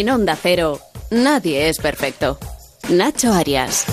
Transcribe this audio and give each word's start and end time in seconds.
En 0.00 0.08
Onda 0.08 0.34
Cero, 0.34 0.80
nadie 1.10 1.68
es 1.68 1.76
perfecto. 1.76 2.38
Nacho 2.88 3.34
Arias. 3.34 3.84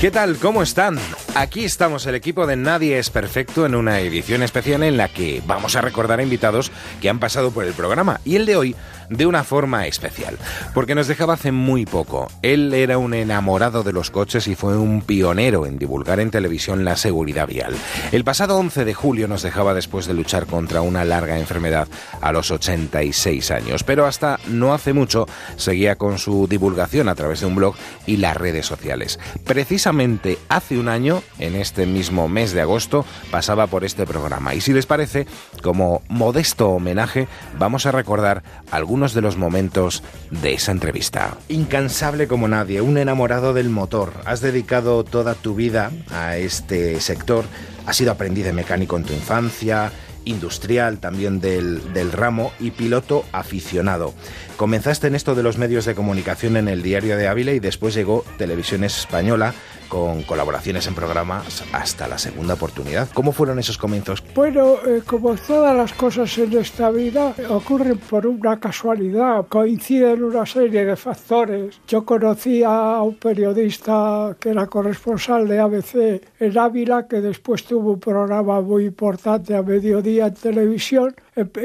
¿Qué 0.00 0.12
tal? 0.12 0.36
¿Cómo 0.36 0.62
están? 0.62 1.00
Aquí 1.34 1.64
estamos 1.64 2.06
el 2.06 2.14
equipo 2.14 2.46
de 2.46 2.54
Nadie 2.54 3.00
es 3.00 3.10
Perfecto 3.10 3.66
en 3.66 3.74
una 3.74 3.98
edición 3.98 4.44
especial 4.44 4.84
en 4.84 4.96
la 4.96 5.08
que 5.08 5.42
vamos 5.44 5.74
a 5.74 5.80
recordar 5.80 6.20
a 6.20 6.22
invitados 6.22 6.70
que 7.00 7.08
han 7.08 7.18
pasado 7.18 7.50
por 7.50 7.64
el 7.64 7.72
programa 7.72 8.20
y 8.24 8.36
el 8.36 8.46
de 8.46 8.54
hoy 8.54 8.76
de 9.10 9.26
una 9.26 9.44
forma 9.44 9.86
especial, 9.86 10.36
porque 10.74 10.94
nos 10.94 11.08
dejaba 11.08 11.34
hace 11.34 11.52
muy 11.52 11.86
poco. 11.86 12.28
Él 12.42 12.74
era 12.74 12.98
un 12.98 13.14
enamorado 13.14 13.82
de 13.82 13.92
los 13.92 14.10
coches 14.10 14.46
y 14.48 14.54
fue 14.54 14.76
un 14.76 15.02
pionero 15.02 15.66
en 15.66 15.78
divulgar 15.78 16.20
en 16.20 16.30
televisión 16.30 16.84
la 16.84 16.96
seguridad 16.96 17.46
vial. 17.46 17.74
El 18.12 18.24
pasado 18.24 18.56
11 18.58 18.84
de 18.84 18.94
julio 18.94 19.28
nos 19.28 19.42
dejaba 19.42 19.74
después 19.74 20.06
de 20.06 20.14
luchar 20.14 20.46
contra 20.46 20.82
una 20.82 21.04
larga 21.04 21.38
enfermedad 21.38 21.88
a 22.20 22.32
los 22.32 22.50
86 22.50 23.50
años, 23.50 23.84
pero 23.84 24.06
hasta 24.06 24.38
no 24.48 24.74
hace 24.74 24.92
mucho 24.92 25.26
seguía 25.56 25.96
con 25.96 26.18
su 26.18 26.46
divulgación 26.48 27.08
a 27.08 27.14
través 27.14 27.40
de 27.40 27.46
un 27.46 27.56
blog 27.56 27.74
y 28.06 28.18
las 28.18 28.36
redes 28.36 28.66
sociales. 28.66 29.18
Precisamente 29.44 30.38
hace 30.48 30.78
un 30.78 30.88
año 30.88 31.22
en 31.38 31.54
este 31.54 31.86
mismo 31.86 32.28
mes 32.28 32.52
de 32.52 32.60
agosto, 32.60 33.04
pasaba 33.30 33.66
por 33.66 33.84
este 33.84 34.06
programa. 34.06 34.54
Y 34.54 34.60
si 34.60 34.72
les 34.72 34.86
parece, 34.86 35.26
como 35.62 36.02
modesto 36.08 36.70
homenaje, 36.70 37.28
vamos 37.58 37.86
a 37.86 37.92
recordar 37.92 38.42
algunos 38.70 38.97
de 38.98 39.20
los 39.20 39.36
momentos 39.36 40.02
de 40.30 40.54
esa 40.54 40.72
entrevista. 40.72 41.36
Incansable 41.48 42.26
como 42.26 42.48
nadie, 42.48 42.80
un 42.80 42.98
enamorado 42.98 43.54
del 43.54 43.70
motor. 43.70 44.12
Has 44.24 44.40
dedicado 44.40 45.04
toda 45.04 45.34
tu 45.34 45.54
vida 45.54 45.90
a 46.10 46.36
este 46.36 47.00
sector. 47.00 47.44
Has 47.86 47.96
sido 47.96 48.12
aprendiz 48.12 48.44
de 48.44 48.52
mecánico 48.52 48.96
en 48.96 49.04
tu 49.04 49.12
infancia, 49.12 49.92
industrial 50.24 50.98
también 50.98 51.40
del, 51.40 51.92
del, 51.92 52.12
ramo 52.12 52.52
y 52.60 52.70
piloto 52.72 53.24
aficionado. 53.32 54.14
Comenzaste 54.56 55.06
en 55.06 55.14
esto 55.14 55.34
de 55.34 55.42
los 55.42 55.58
medios 55.58 55.84
de 55.84 55.94
comunicación 55.94 56.56
en 56.56 56.68
el 56.68 56.82
Diario 56.82 57.16
de 57.16 57.28
Ávila 57.28 57.52
y 57.52 57.60
después 57.60 57.94
llegó 57.94 58.24
Televisión 58.36 58.84
Española 58.84 59.54
con 59.88 60.22
colaboraciones 60.22 60.86
en 60.86 60.94
programas 60.94 61.64
hasta 61.72 62.08
la 62.08 62.18
segunda 62.18 62.54
oportunidad. 62.54 63.08
¿Cómo 63.14 63.32
fueron 63.32 63.58
esos 63.58 63.78
comienzos? 63.78 64.22
Bueno, 64.34 64.76
eh, 64.86 65.02
como 65.06 65.34
todas 65.34 65.76
las 65.76 65.92
cosas 65.92 66.36
en 66.38 66.56
esta 66.56 66.90
vida, 66.90 67.34
ocurren 67.48 67.98
por 67.98 68.26
una 68.26 68.60
casualidad, 68.60 69.46
coinciden 69.48 70.22
una 70.22 70.46
serie 70.46 70.84
de 70.84 70.96
factores. 70.96 71.80
Yo 71.86 72.04
conocí 72.04 72.62
a 72.62 73.00
un 73.02 73.16
periodista 73.16 74.36
que 74.38 74.50
era 74.50 74.66
corresponsal 74.66 75.48
de 75.48 75.58
ABC 75.58 76.22
en 76.38 76.58
Ávila, 76.58 77.06
que 77.06 77.20
después 77.20 77.64
tuvo 77.64 77.92
un 77.92 78.00
programa 78.00 78.60
muy 78.60 78.86
importante 78.86 79.54
a 79.54 79.62
mediodía 79.62 80.26
en 80.26 80.34
televisión. 80.34 81.14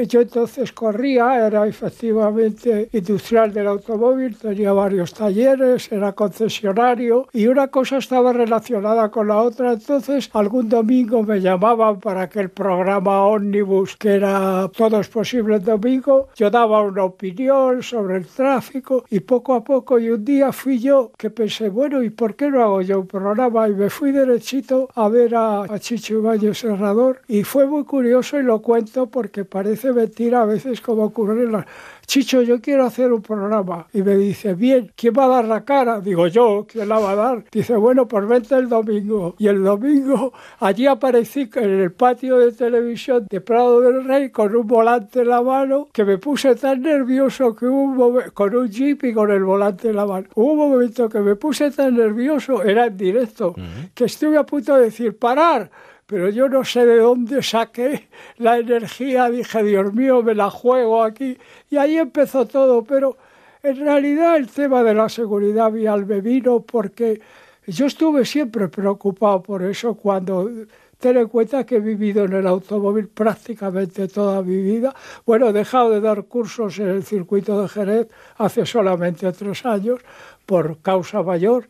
Yo 0.08 0.20
entonces 0.20 0.72
corría, 0.72 1.46
era 1.46 1.66
efectivamente 1.66 2.88
industrial 2.92 3.52
del 3.52 3.66
automóvil, 3.66 4.36
tenía 4.36 4.72
varios 4.72 5.14
talleres, 5.14 5.90
era 5.90 6.12
concesionario 6.12 7.26
y 7.32 7.46
una 7.46 7.68
cosa 7.68 7.98
estaba 7.98 8.32
relacionada 8.32 9.10
con 9.10 9.28
la 9.28 9.38
otra. 9.38 9.72
Entonces, 9.72 10.30
algún 10.32 10.68
domingo 10.68 11.22
me 11.22 11.40
llamaban 11.40 11.98
para 11.98 12.22
aquel 12.22 12.50
programa 12.50 13.24
ómnibus 13.24 13.96
que 13.96 14.14
era 14.14 14.68
Todo 14.76 15.00
es 15.00 15.08
posible 15.08 15.56
el 15.56 15.64
domingo. 15.64 16.28
Yo 16.36 16.50
daba 16.50 16.82
una 16.82 17.04
opinión 17.04 17.82
sobre 17.82 18.18
el 18.18 18.26
tráfico 18.26 19.04
y 19.10 19.20
poco 19.20 19.54
a 19.54 19.64
poco, 19.64 19.98
y 19.98 20.10
un 20.10 20.24
día 20.24 20.52
fui 20.52 20.78
yo 20.78 21.10
que 21.16 21.30
pensé, 21.30 21.68
bueno, 21.68 22.02
¿y 22.02 22.10
por 22.10 22.36
qué 22.36 22.50
no 22.50 22.62
hago 22.62 22.82
yo 22.82 23.00
un 23.00 23.06
programa? 23.06 23.68
Y 23.68 23.74
me 23.74 23.90
fui 23.90 24.12
derechito 24.12 24.88
a 24.94 25.08
ver 25.08 25.34
a, 25.34 25.62
a 25.62 25.78
Chicho 25.78 26.14
Ibañez 26.14 26.58
Serrador 26.58 27.22
y 27.28 27.42
fue 27.42 27.66
muy 27.66 27.84
curioso 27.84 28.38
y 28.38 28.42
lo 28.42 28.62
cuento 28.62 29.06
porque 29.06 29.44
parece 29.64 29.94
mentira 29.94 30.42
a 30.42 30.44
veces 30.44 30.82
como 30.82 31.04
ocurre 31.04 31.42
en 31.42 31.52
las 31.52 31.64
Chicho, 32.06 32.42
yo 32.42 32.60
quiero 32.60 32.84
hacer 32.84 33.12
un 33.12 33.22
programa. 33.22 33.86
Y 33.92 34.02
me 34.02 34.16
dice, 34.16 34.54
bien, 34.54 34.92
¿quién 34.94 35.14
va 35.16 35.24
a 35.24 35.28
dar 35.28 35.44
la 35.46 35.64
cara? 35.64 36.00
Digo, 36.00 36.26
yo, 36.26 36.66
¿quién 36.70 36.88
la 36.88 36.98
va 36.98 37.12
a 37.12 37.14
dar? 37.14 37.44
Dice, 37.50 37.76
bueno, 37.76 38.06
pues 38.06 38.26
vente 38.28 38.54
el 38.54 38.68
domingo. 38.68 39.34
Y 39.38 39.46
el 39.46 39.62
domingo 39.62 40.32
allí 40.60 40.86
aparecí 40.86 41.48
en 41.54 41.70
el 41.70 41.92
patio 41.92 42.38
de 42.38 42.52
televisión 42.52 43.26
de 43.30 43.40
Prado 43.40 43.80
del 43.80 44.04
Rey 44.04 44.30
con 44.30 44.54
un 44.54 44.66
volante 44.66 45.22
en 45.22 45.28
la 45.28 45.42
mano 45.42 45.88
que 45.92 46.04
me 46.04 46.18
puse 46.18 46.54
tan 46.56 46.82
nervioso 46.82 47.54
que 47.54 47.66
hubo 47.66 47.82
un 47.82 47.96
momento, 47.96 48.32
con 48.34 48.54
un 48.54 48.68
jeep 48.68 49.04
y 49.04 49.14
con 49.14 49.30
el 49.30 49.44
volante 49.44 49.88
en 49.88 49.96
la 49.96 50.06
mano. 50.06 50.28
Hubo 50.34 50.52
un 50.52 50.72
momento 50.72 51.08
que 51.08 51.20
me 51.20 51.36
puse 51.36 51.70
tan 51.70 51.96
nervioso, 51.96 52.62
era 52.62 52.86
en 52.86 52.96
directo, 52.96 53.54
uh 53.56 53.60
-huh. 53.60 53.90
que 53.94 54.04
estuve 54.04 54.36
a 54.36 54.44
punto 54.44 54.76
de 54.76 54.84
decir, 54.84 55.18
parar 55.18 55.70
pero 56.06 56.28
yo 56.28 56.48
no 56.48 56.64
sé 56.64 56.84
de 56.84 56.98
dónde 56.98 57.42
saqué 57.42 58.08
la 58.38 58.58
energía, 58.58 59.30
dije, 59.30 59.62
Dios 59.62 59.92
mío, 59.94 60.22
me 60.22 60.34
la 60.34 60.50
juego 60.50 61.02
aquí, 61.02 61.38
y 61.70 61.76
ahí 61.76 61.98
empezó 61.98 62.46
todo, 62.46 62.84
pero 62.84 63.16
en 63.62 63.76
realidad 63.76 64.36
el 64.36 64.48
tema 64.48 64.82
de 64.82 64.94
la 64.94 65.08
seguridad 65.08 65.72
vial 65.72 66.04
me 66.06 66.20
vino 66.20 66.60
porque 66.60 67.20
yo 67.66 67.86
estuve 67.86 68.26
siempre 68.26 68.68
preocupado 68.68 69.42
por 69.42 69.62
eso 69.62 69.94
cuando 69.94 70.50
ten 70.98 71.16
en 71.16 71.28
cuenta 71.28 71.64
que 71.64 71.76
he 71.76 71.80
vivido 71.80 72.24
en 72.24 72.34
el 72.34 72.46
automóvil 72.46 73.08
prácticamente 73.08 74.06
toda 74.08 74.42
mi 74.42 74.56
vida. 74.56 74.94
Bueno, 75.24 75.48
he 75.48 75.52
dejado 75.52 75.90
de 75.90 76.00
dar 76.00 76.24
cursos 76.24 76.78
en 76.78 76.88
el 76.88 77.04
circuito 77.04 77.60
de 77.60 77.68
Jerez 77.68 78.08
hace 78.36 78.66
solamente 78.66 79.32
tres 79.32 79.64
años 79.64 80.00
por 80.44 80.80
causa 80.80 81.22
mayor. 81.22 81.68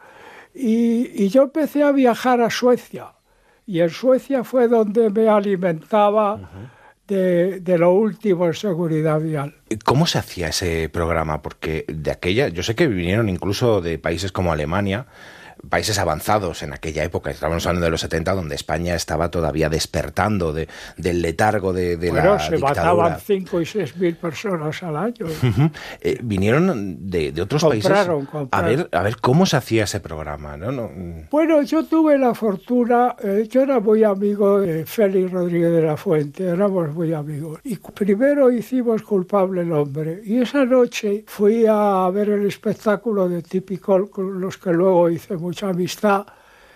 Y, 0.52 1.24
y 1.24 1.28
yo 1.28 1.42
empecé 1.42 1.84
a 1.84 1.92
viajar 1.92 2.40
a 2.40 2.50
Suecia 2.50 3.13
y 3.66 3.80
en 3.80 3.90
Suecia 3.90 4.44
fue 4.44 4.68
donde 4.68 5.10
me 5.10 5.28
alimentaba 5.28 6.34
uh 6.34 6.38
-huh. 6.38 6.70
de, 7.08 7.60
de, 7.60 7.78
lo 7.78 7.92
último 7.92 8.46
en 8.46 8.54
seguridad 8.54 9.20
vial. 9.20 9.54
¿Cómo 9.84 10.06
se 10.06 10.18
hacía 10.18 10.48
ese 10.48 10.88
programa? 10.88 11.42
Porque 11.42 11.84
de 11.88 12.10
aquella, 12.10 12.48
yo 12.48 12.62
sé 12.62 12.74
que 12.74 12.86
vinieron 12.86 13.28
incluso 13.28 13.80
de 13.80 13.98
países 13.98 14.32
como 14.32 14.52
Alemania, 14.52 15.06
países 15.68 15.98
avanzados 15.98 16.62
en 16.62 16.72
aquella 16.72 17.04
época, 17.04 17.30
estamos 17.30 17.66
hablando 17.66 17.84
de 17.86 17.90
los 17.90 18.00
70, 18.00 18.34
donde 18.34 18.54
España 18.54 18.94
estaba 18.94 19.30
todavía 19.30 19.68
despertando 19.68 20.52
de, 20.52 20.68
del 20.96 21.22
letargo 21.22 21.72
de, 21.72 21.96
de 21.96 22.10
bueno, 22.10 22.34
la 22.34 22.38
se 22.40 22.56
dictadura. 22.56 22.82
mataban 22.84 23.20
5 23.20 23.60
y 23.60 23.66
6 23.66 23.96
mil 23.96 24.16
personas 24.16 24.82
al 24.82 24.96
año. 24.96 25.26
Uh 25.26 25.46
-huh. 25.46 25.70
eh, 26.00 26.18
vinieron 26.22 26.96
de, 27.10 27.32
de 27.32 27.42
otros 27.42 27.62
compraron, 27.62 28.26
países 28.26 28.30
compraron. 28.30 28.48
a 28.50 28.68
ver 28.68 28.88
a 28.92 29.02
ver 29.02 29.16
cómo 29.20 29.46
se 29.46 29.56
hacía 29.56 29.84
ese 29.84 30.00
programa, 30.00 30.56
¿no? 30.56 30.72
no 30.72 30.90
bueno, 31.30 31.62
yo 31.62 31.84
tuve 31.84 32.18
la 32.18 32.34
fortuna, 32.34 33.16
eh, 33.22 33.46
yo 33.50 33.62
era 33.62 33.80
muy 33.80 34.04
amigo 34.04 34.60
de 34.60 34.84
Félix 34.86 35.30
Rodríguez 35.30 35.70
de 35.72 35.82
la 35.82 35.96
Fuente, 35.96 36.44
éramos 36.44 36.92
muy 36.94 37.12
amigos. 37.12 37.60
Y 37.64 37.76
primero 37.76 38.50
hicimos 38.50 39.02
Culpable 39.02 39.62
el 39.62 39.72
Hombre. 39.72 40.20
Y 40.24 40.38
esa 40.38 40.64
noche 40.64 41.24
fui 41.26 41.64
a 41.68 42.08
ver 42.12 42.28
el 42.30 42.46
espectáculo 42.46 43.28
de 43.28 43.42
Típico, 43.42 43.98
los 43.98 44.56
que 44.58 44.72
luego 44.72 45.10
hice 45.10 45.36
mucho 45.36 45.53
mucha 45.54 45.68
amistad 45.68 46.26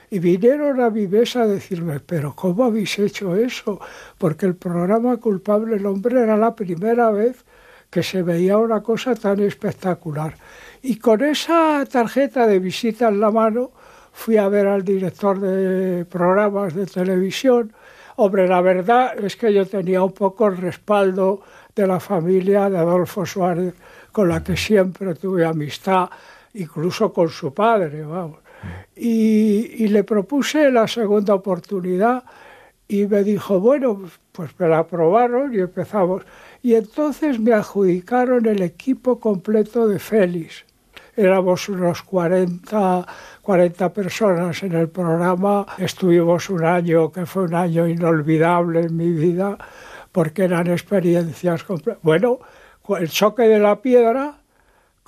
y 0.09 0.21
vinieron 0.21 0.81
a 0.81 0.89
mi 0.89 1.09
mesa 1.09 1.43
a 1.43 1.47
decirme, 1.49 1.99
pero 1.99 2.33
¿cómo 2.37 2.63
habéis 2.63 2.97
hecho 3.01 3.35
eso? 3.35 3.81
Porque 4.17 4.47
el 4.47 4.55
programa 4.55 5.17
Culpable 5.17 5.75
el 5.75 5.85
Hombre 5.85 6.23
era 6.23 6.37
la 6.37 6.55
primera 6.55 7.11
vez 7.11 7.45
que 7.91 8.05
se 8.05 8.23
veía 8.23 8.57
una 8.57 8.81
cosa 8.81 9.17
tan 9.17 9.41
espectacular. 9.41 10.35
Y 10.81 10.97
con 10.99 11.25
esa 11.25 11.85
tarjeta 11.91 12.47
de 12.47 12.61
visita 12.61 13.09
en 13.09 13.19
la 13.19 13.33
mano 13.33 13.73
fui 14.13 14.37
a 14.37 14.49
ver 14.49 14.69
al 14.69 14.85
director 14.85 15.41
de 15.41 16.05
programas 16.05 16.75
de 16.75 16.87
televisión. 16.87 17.73
Hombre, 18.15 18.47
la 18.47 18.61
verdad 18.61 19.19
es 19.19 19.35
que 19.35 19.53
yo 19.53 19.67
tenía 19.67 20.05
un 20.05 20.13
poco 20.13 20.47
el 20.47 20.57
respaldo 20.57 21.43
de 21.75 21.85
la 21.85 21.99
familia 21.99 22.71
de 22.71 22.79
Adolfo 22.79 23.27
Suárez, 23.27 23.75
con 24.13 24.29
la 24.29 24.45
que 24.45 24.57
siempre 24.57 25.17
tuve 25.17 25.45
amistad, 25.45 26.09
incluso 26.55 27.13
con 27.13 27.29
su 27.29 27.53
padre, 27.53 28.05
vamos. 28.05 28.48
Y, 28.97 29.89
le 29.89 30.05
propuse 30.05 30.71
la 30.71 30.89
segunda 30.89 31.35
oportunidad 31.35 32.25
y 32.89 33.07
me 33.07 33.23
dijo, 33.23 33.61
bueno, 33.61 34.03
pues 34.33 34.51
me 34.59 34.69
la 34.69 34.79
aprobaron 34.79 35.55
y 35.55 35.59
empezamos. 35.59 36.25
Y 36.63 36.75
entonces 36.75 37.39
me 37.39 37.53
adjudicaron 37.53 38.47
el 38.47 38.63
equipo 38.63 39.21
completo 39.21 39.87
de 39.87 39.99
Félix. 39.99 40.65
Éramos 41.17 41.69
unos 41.69 42.03
40, 42.03 43.07
40 43.43 43.93
personas 43.93 44.63
en 44.63 44.73
el 44.73 44.89
programa. 44.89 45.67
Estuvimos 45.79 46.49
un 46.49 46.65
año 46.65 47.11
que 47.11 47.27
fue 47.27 47.45
un 47.45 47.55
año 47.55 47.89
inolvidable 47.89 48.83
en 48.83 48.97
mi 48.97 49.11
vida 49.11 49.59
porque 50.13 50.45
eran 50.45 50.69
experiencias. 50.69 51.65
Bueno, 52.03 52.39
el 52.99 53.09
choque 53.09 53.43
de 53.43 53.59
la 53.59 53.81
piedra 53.81 54.39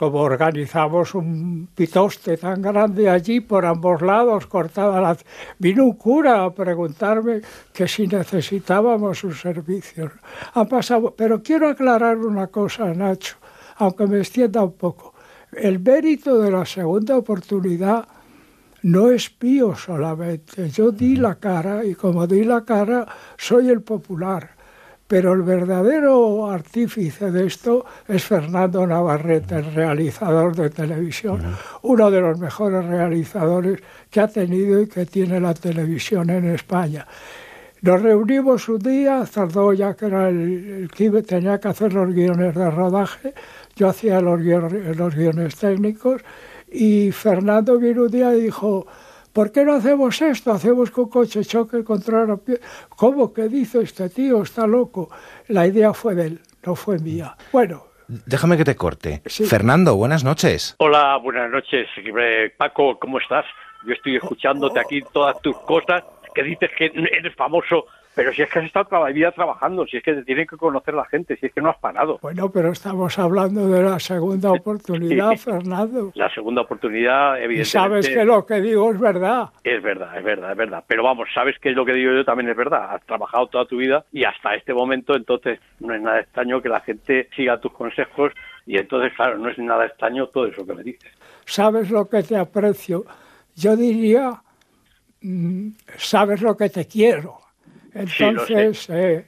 como 0.01 0.21
organizamos 0.21 1.15
un 1.15 1.69
pitoste 1.75 2.39
tan 2.39 2.63
grande 2.63 3.11
allí 3.11 3.41
por 3.41 3.67
ambos 3.67 4.01
lados, 4.01 4.47
cortada 4.47 4.99
la... 4.99 5.15
Vino 5.59 5.85
un 5.85 5.93
cura 5.93 6.43
a 6.43 6.55
preguntarme 6.55 7.43
que 7.71 7.87
si 7.87 8.07
necesitábamos 8.07 9.19
sus 9.19 9.39
servicios. 9.39 10.11
Han 10.55 10.69
pasado... 10.69 11.15
Pero 11.15 11.43
quiero 11.43 11.69
aclarar 11.69 12.17
una 12.17 12.47
cosa, 12.47 12.95
Nacho, 12.95 13.37
aunque 13.77 14.07
me 14.07 14.21
extienda 14.21 14.65
un 14.65 14.73
poco. 14.73 15.13
El 15.53 15.81
mérito 15.81 16.39
de 16.39 16.51
la 16.51 16.65
segunda 16.65 17.19
oportunidad 17.19 18.09
no 18.85 19.11
es 19.11 19.31
mío 19.39 19.77
solamente. 19.77 20.71
Yo 20.71 20.93
di 20.93 21.17
la 21.17 21.35
cara 21.35 21.85
y 21.85 21.95
como 21.95 22.27
di 22.27 22.45
la 22.45 22.65
cara 22.65 23.07
soy 23.37 23.69
el 23.69 23.83
popular 23.83 24.60
Pero 25.11 25.33
el 25.33 25.43
verdadero 25.43 26.49
artífice 26.49 27.33
de 27.33 27.45
esto 27.45 27.85
es 28.07 28.23
Fernando 28.23 28.87
Navarrete, 28.87 29.57
el 29.57 29.75
realizador 29.75 30.55
de 30.55 30.71
televisión, 30.71 31.57
uno 31.83 32.13
de 32.13 32.21
los 32.21 32.39
mejores 32.39 32.85
realizadores 32.85 33.81
que 34.09 34.21
ha 34.21 34.29
tenido 34.29 34.81
y 34.81 34.87
que 34.87 35.07
tiene 35.07 35.41
la 35.41 35.53
televisión 35.53 36.31
en 36.31 36.55
España. 36.55 37.09
Nos 37.83 38.01
reunimos 38.01 38.69
un 38.69 38.79
día, 38.79 39.27
Zardoya, 39.27 39.95
que 39.95 40.07
era 40.07 40.29
el, 40.29 40.89
que 40.95 41.11
tenía 41.23 41.59
que 41.59 41.67
hacer 41.67 41.93
los 41.93 42.15
guiones 42.15 42.55
de 42.55 42.71
rodaje, 42.71 43.35
yo 43.75 43.89
hacía 43.89 44.21
los 44.21 44.41
los 44.41 45.17
guiones 45.17 45.57
técnicos, 45.57 46.23
y 46.71 47.11
Fernando 47.11 47.81
vino 47.81 48.05
un 48.05 48.13
día 48.13 48.33
y 48.37 48.43
dijo, 48.43 48.87
¿por 49.33 49.53
qué 49.53 49.65
no 49.65 49.75
hacemos 49.75 50.21
esto? 50.23 50.53
Hacemos 50.53 50.91
con 50.91 51.09
coche 51.09 51.45
choque 51.45 51.85
contra 51.85 52.27
la 52.27 52.37
piel. 52.37 52.61
¿Cómo 52.89 53.33
que 53.33 53.49
dice 53.49 53.83
este 53.83 54.09
tío? 54.09 54.43
Está 54.43 54.67
loco. 54.67 55.11
La 55.49 55.67
idea 55.67 55.93
fue 55.93 56.15
de 56.15 56.27
él, 56.27 56.41
no 56.65 56.75
fue 56.75 56.99
mía. 56.99 57.37
Bueno. 57.53 57.85
Déjame 58.27 58.57
que 58.57 58.65
te 58.65 58.75
corte. 58.75 59.23
Fernando, 59.25 59.95
buenas 59.95 60.25
noches. 60.25 60.75
Hola, 60.79 61.17
buenas 61.19 61.49
noches. 61.51 61.87
Paco, 62.57 62.99
¿cómo 62.99 63.21
estás? 63.21 63.45
Yo 63.87 63.93
estoy 63.95 64.17
escuchándote 64.17 64.81
aquí 64.81 65.01
todas 65.13 65.41
tus 65.41 65.57
cosas, 65.59 66.03
que 66.35 66.43
dices 66.43 66.71
que 66.77 66.87
eres 66.87 67.35
famoso 67.37 67.87
pero 68.15 68.33
si 68.33 68.43
es 68.43 68.51
que 68.51 68.59
has 68.59 68.65
estado 68.65 68.87
toda 68.87 69.05
la 69.05 69.13
vida 69.13 69.31
trabajando, 69.33 69.87
si 69.87 69.99
es 69.99 70.03
que 70.03 70.15
te 70.15 70.25
tiene 70.25 70.47
que 70.47 70.57
conocer 70.57 70.95
la 70.95 71.05
gente, 71.05 71.37
si 71.37 71.47
es 71.47 71.53
que 71.53 71.61
no 71.61 71.71
has 71.71 71.79
parado. 71.79 72.19
Bueno, 72.21 72.51
pero 72.51 72.73
estamos 72.73 73.19
hablando 73.19 73.69
de 73.69 73.83
la 73.83 74.01
segunda 74.01 74.51
oportunidad, 74.51 75.37
Fernando. 75.39 76.11
La 76.15 76.29
segunda 76.35 76.63
oportunidad, 76.63 77.37
evidentemente. 77.37 77.63
Y 77.63 77.65
sabes 77.65 78.09
que 78.09 78.25
lo 78.25 78.45
que 78.45 78.61
digo 78.61 78.91
es 78.91 78.99
verdad. 78.99 79.51
Es 79.63 79.83
verdad, 79.83 80.19
es 80.19 80.25
verdad, 80.25 80.51
es 80.51 80.57
verdad. 80.57 80.85
Pero 80.87 81.05
vamos, 81.05 81.29
sabes 81.33 81.59
que 81.61 81.71
lo 81.71 81.85
que 81.85 81.93
digo 81.93 82.13
yo 82.13 82.25
también 82.25 82.51
es 82.51 82.57
verdad. 82.57 82.95
Has 82.95 83.07
trabajado 83.07 83.47
toda 83.47 83.65
tu 83.67 83.77
vida 83.77 84.05
y 84.13 84.25
hasta 84.25 84.55
este 84.55 84.75
momento, 84.75 85.15
entonces 85.15 85.61
no 85.79 85.95
es 85.95 86.03
nada 86.03 86.21
extraño 86.21 86.61
que 86.61 86.69
la 86.69 86.81
gente 86.81 87.29
siga 87.37 87.61
tus 87.61 87.73
consejos 87.73 88.33
y 88.67 88.77
entonces, 88.77 89.13
claro, 89.15 89.39
no 89.39 89.49
es 89.49 89.59
nada 89.59 89.87
extraño 89.87 90.27
todo 90.29 90.47
eso 90.47 90.67
que 90.67 90.75
me 90.75 90.83
dices. 90.83 91.11
Sabes 91.45 91.91
lo 91.91 92.09
que 92.09 92.23
te 92.23 92.37
aprecio. 92.37 93.05
Yo 93.55 93.77
diría, 93.77 94.31
mm, 95.23 95.71
sabes 95.97 96.43
lo 96.43 96.57
que 96.57 96.69
te 96.69 96.87
quiero. 96.87 97.50
Entonces, 98.01 98.91
eh, 98.91 99.25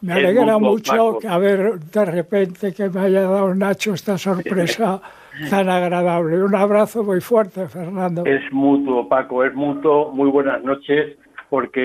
me 0.00 0.12
alegra 0.12 0.58
mucho 0.58 1.18
que, 1.18 1.28
a 1.28 1.38
ver, 1.38 1.78
de 1.78 2.04
repente 2.04 2.72
que 2.72 2.88
me 2.88 3.00
haya 3.00 3.22
dado 3.22 3.54
Nacho 3.54 3.94
esta 3.94 4.16
sorpresa 4.16 5.00
tan 5.50 5.68
agradable. 5.68 6.42
Un 6.42 6.54
abrazo 6.54 7.02
muy 7.02 7.20
fuerte, 7.20 7.68
Fernando. 7.68 8.24
Es 8.24 8.52
mutuo, 8.52 9.08
Paco, 9.08 9.44
es 9.44 9.54
mutuo. 9.54 10.12
Muy 10.12 10.30
buenas 10.30 10.62
noches, 10.62 11.16
porque 11.50 11.80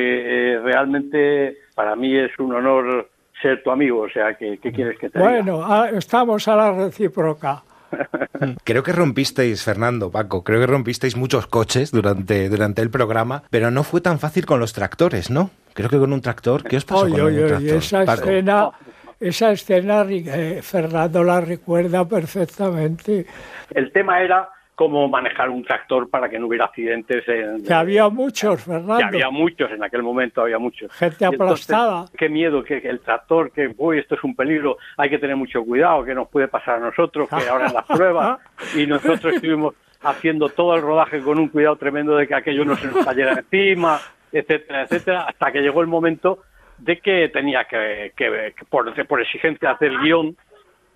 eh, 0.54 0.60
realmente 0.60 1.58
para 1.76 1.96
mí 1.96 2.16
es 2.16 2.32
un 2.40 2.54
honor 2.54 3.10
ser 3.42 3.64
tu 3.64 3.72
amigo. 3.72 4.02
O 4.02 4.10
sea, 4.10 4.36
¿qué, 4.36 4.58
quieres 4.58 4.98
que 5.00 5.10
te 5.10 5.20
diga? 5.20 5.32
Bueno, 5.32 5.62
ah, 5.64 5.90
estamos 5.92 6.48
a 6.48 6.56
la 6.56 6.72
recíproca. 6.72 7.64
Creo 8.64 8.84
que 8.84 8.92
rompisteis, 8.92 9.64
Fernando, 9.64 10.12
Paco, 10.12 10.44
creo 10.44 10.60
que 10.60 10.68
rompisteis 10.68 11.16
muchos 11.16 11.48
coches 11.48 11.92
durante, 11.92 12.50
durante 12.50 12.82
el 12.82 12.90
programa, 12.90 13.44
pero 13.50 13.72
no 13.72 13.84
fue 13.84 14.02
tan 14.02 14.20
fácil 14.20 14.46
con 14.46 14.60
los 14.60 14.74
tractores, 14.74 15.30
¿no? 15.30 15.50
Creo 15.74 15.90
que 15.90 15.98
con 15.98 16.14
un 16.14 16.22
tractor, 16.22 16.64
¿qué 16.64 16.78
os 16.78 16.86
pasó 16.86 17.10
con 17.10 17.22
un 17.22 17.48
tractor? 17.48 17.78
Esa 17.78 18.04
escena, 18.04 18.72
esa 19.20 19.52
escena 19.52 20.06
eh, 20.10 20.60
Fernando 20.62 21.24
la 21.24 21.42
recuerda 21.42 22.08
perfectamente. 22.08 23.26
El 23.72 23.92
tema 23.92 24.22
era 24.22 24.50
cómo 24.76 25.08
manejar 25.08 25.50
un 25.50 25.64
tractor 25.64 26.10
para 26.10 26.30
que 26.30 26.40
no 26.40 26.48
hubiera 26.48 26.66
accidentes. 26.66 27.24
En, 27.28 27.64
que 27.64 27.74
había 27.74 28.10
muchos, 28.10 28.64
Fernando. 28.64 28.98
Que 28.98 29.04
había 29.04 29.30
muchos, 29.30 29.72
en 29.72 29.84
aquel 29.84 30.04
momento 30.04 30.42
había 30.42 30.60
muchos. 30.60 30.92
Gente 30.94 31.26
aplastada. 31.26 32.06
qué 32.18 32.30
miedo, 32.30 32.64
que, 32.64 32.78
el 32.78 33.00
tractor, 33.00 33.52
que 33.52 33.74
uy, 33.78 34.00
esto 34.00 34.16
es 34.16 34.24
un 34.24 34.36
peligro, 34.36 34.78
hay 34.98 35.10
que 35.10 35.20
tener 35.20 35.36
mucho 35.36 35.64
cuidado, 35.64 36.04
que 36.04 36.16
nos 36.16 36.28
puede 36.30 36.48
pasar 36.48 36.76
a 36.76 36.80
nosotros, 36.80 37.30
que 37.30 37.48
ahora 37.48 37.68
en 37.68 37.74
las 37.74 37.86
pruebas. 37.88 38.40
Y 38.76 38.88
nosotros 38.88 39.36
estuvimos 39.36 39.76
haciendo 40.02 40.50
todo 40.50 40.76
el 40.76 40.82
rodaje 40.82 41.22
con 41.22 41.40
un 41.40 41.48
cuidado 41.48 41.76
tremendo 41.78 42.16
de 42.16 42.28
que 42.28 42.36
aquello 42.36 42.66
no 42.66 42.76
se 42.76 42.88
nos 42.88 43.06
cayera 43.06 43.34
encima, 43.40 44.00
etcétera, 44.32 44.84
etcétera, 44.84 45.22
hasta 45.22 45.52
que 45.52 45.62
llegó 45.62 45.82
el 45.82 45.88
momento 45.88 46.40
de 46.78 47.00
que 47.00 47.30
tenía 47.30 47.66
que, 47.66 48.12
que, 48.16 48.54
por, 48.70 48.94
por 49.08 49.22
exigencia 49.22 49.72
hacer 49.72 49.92
el 49.92 50.00
guion, 50.00 50.36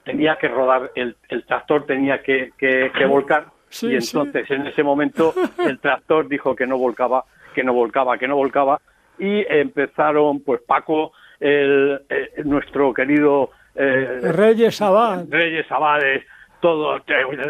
tenía 0.03 0.37
que 0.37 0.47
rodar, 0.47 0.91
el, 0.95 1.15
el 1.29 1.45
tractor 1.45 1.85
tenía 1.85 2.21
que, 2.21 2.51
que, 2.57 3.05
volcar 3.05 3.47
y 3.81 3.95
entonces 3.95 4.49
en 4.49 4.67
ese 4.67 4.83
momento 4.83 5.33
el 5.59 5.79
tractor 5.79 6.27
dijo 6.27 6.55
que 6.55 6.65
no 6.65 6.77
volcaba, 6.77 7.25
que 7.53 7.63
no 7.63 7.73
volcaba, 7.73 8.17
que 8.17 8.27
no 8.27 8.35
volcaba 8.35 8.79
y 9.19 9.45
empezaron 9.49 10.41
pues 10.41 10.61
Paco, 10.61 11.11
el, 11.39 12.01
nuestro 12.45 12.93
querido 12.93 13.51
eh, 13.75 14.19
Reyes 14.21 14.81
Abad, 14.81 15.25
Reyes 15.29 15.71
Abades, 15.71 16.23
todo 16.59 16.93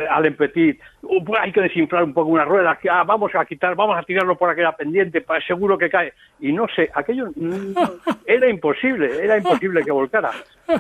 al 0.09 0.33
Petit, 0.33 0.79
uh, 1.01 1.23
pues 1.23 1.41
hay 1.41 1.51
que 1.51 1.61
desinflar 1.61 2.03
un 2.03 2.13
poco 2.13 2.29
una 2.29 2.45
rueda, 2.45 2.77
ah, 2.91 3.03
vamos 3.05 3.33
a 3.35 3.45
quitar, 3.45 3.75
vamos 3.75 3.97
a 3.97 4.03
tirarlo 4.03 4.37
por 4.37 4.49
aquella 4.49 4.73
pendiente, 4.73 5.21
para 5.21 5.45
seguro 5.45 5.77
que 5.77 5.89
cae. 5.89 6.13
Y 6.39 6.51
no 6.51 6.67
sé, 6.75 6.89
aquello 6.93 7.29
era 8.25 8.49
imposible, 8.49 9.23
era 9.23 9.37
imposible 9.37 9.83
que 9.83 9.91
volcara. 9.91 10.31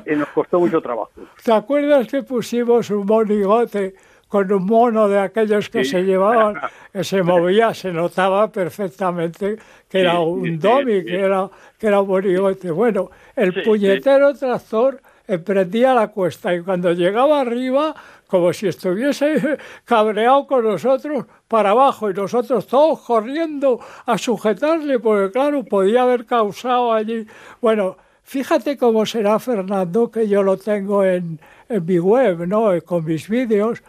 Y 0.05 0.15
nos 0.15 0.27
costó 0.29 0.59
mucho 0.59 0.81
trabajo. 0.81 1.11
¿Te 1.43 1.53
acuerdas 1.53 2.07
que 2.07 2.23
pusimos 2.23 2.89
un 2.91 3.05
monigote 3.05 3.93
con 4.27 4.51
un 4.51 4.65
mono 4.65 5.07
de 5.07 5.19
aquellos 5.19 5.69
que 5.69 5.85
se 5.85 6.03
llevaban, 6.03 6.55
que 6.93 7.03
se 7.03 7.23
movía, 7.23 7.73
se 7.73 7.91
notaba 7.91 8.51
perfectamente 8.51 9.57
que 9.89 9.99
era 9.99 10.19
un 10.19 10.59
domi, 10.59 11.03
que 11.03 11.19
era, 11.19 11.49
que 11.77 11.87
era 11.87 12.01
un 12.01 12.07
monigote. 12.07 12.71
Bueno, 12.71 13.09
el 13.35 13.63
puñetero 13.63 14.33
tractor 14.33 15.01
emprendía 15.27 15.93
la 15.93 16.09
cuesta 16.09 16.53
y 16.53 16.61
cuando 16.61 16.91
llegaba 16.93 17.41
arriba, 17.41 17.95
como 18.27 18.51
si 18.51 18.67
estuviese 18.67 19.57
cabreado 19.85 20.45
con 20.45 20.63
nosotros, 20.63 21.25
para 21.47 21.71
abajo 21.71 22.09
y 22.09 22.13
nosotros 22.13 22.67
todos 22.67 22.99
corriendo 23.01 23.79
a 24.05 24.17
sujetarle, 24.17 24.99
porque 24.99 25.31
claro, 25.31 25.63
podía 25.63 26.03
haber 26.03 26.25
causado 26.25 26.93
allí. 26.93 27.25
Bueno, 27.61 27.97
fíjate 28.23 28.77
cómo 28.77 29.05
será 29.05 29.39
Fernando, 29.39 30.11
que 30.11 30.27
yo 30.27 30.43
lo 30.43 30.57
tengo 30.57 31.05
en, 31.05 31.39
en 31.69 31.85
mi 31.85 31.99
web, 31.99 32.45
¿no? 32.45 32.69
Con 32.83 33.05
mis 33.05 33.29
vídeos 33.29 33.81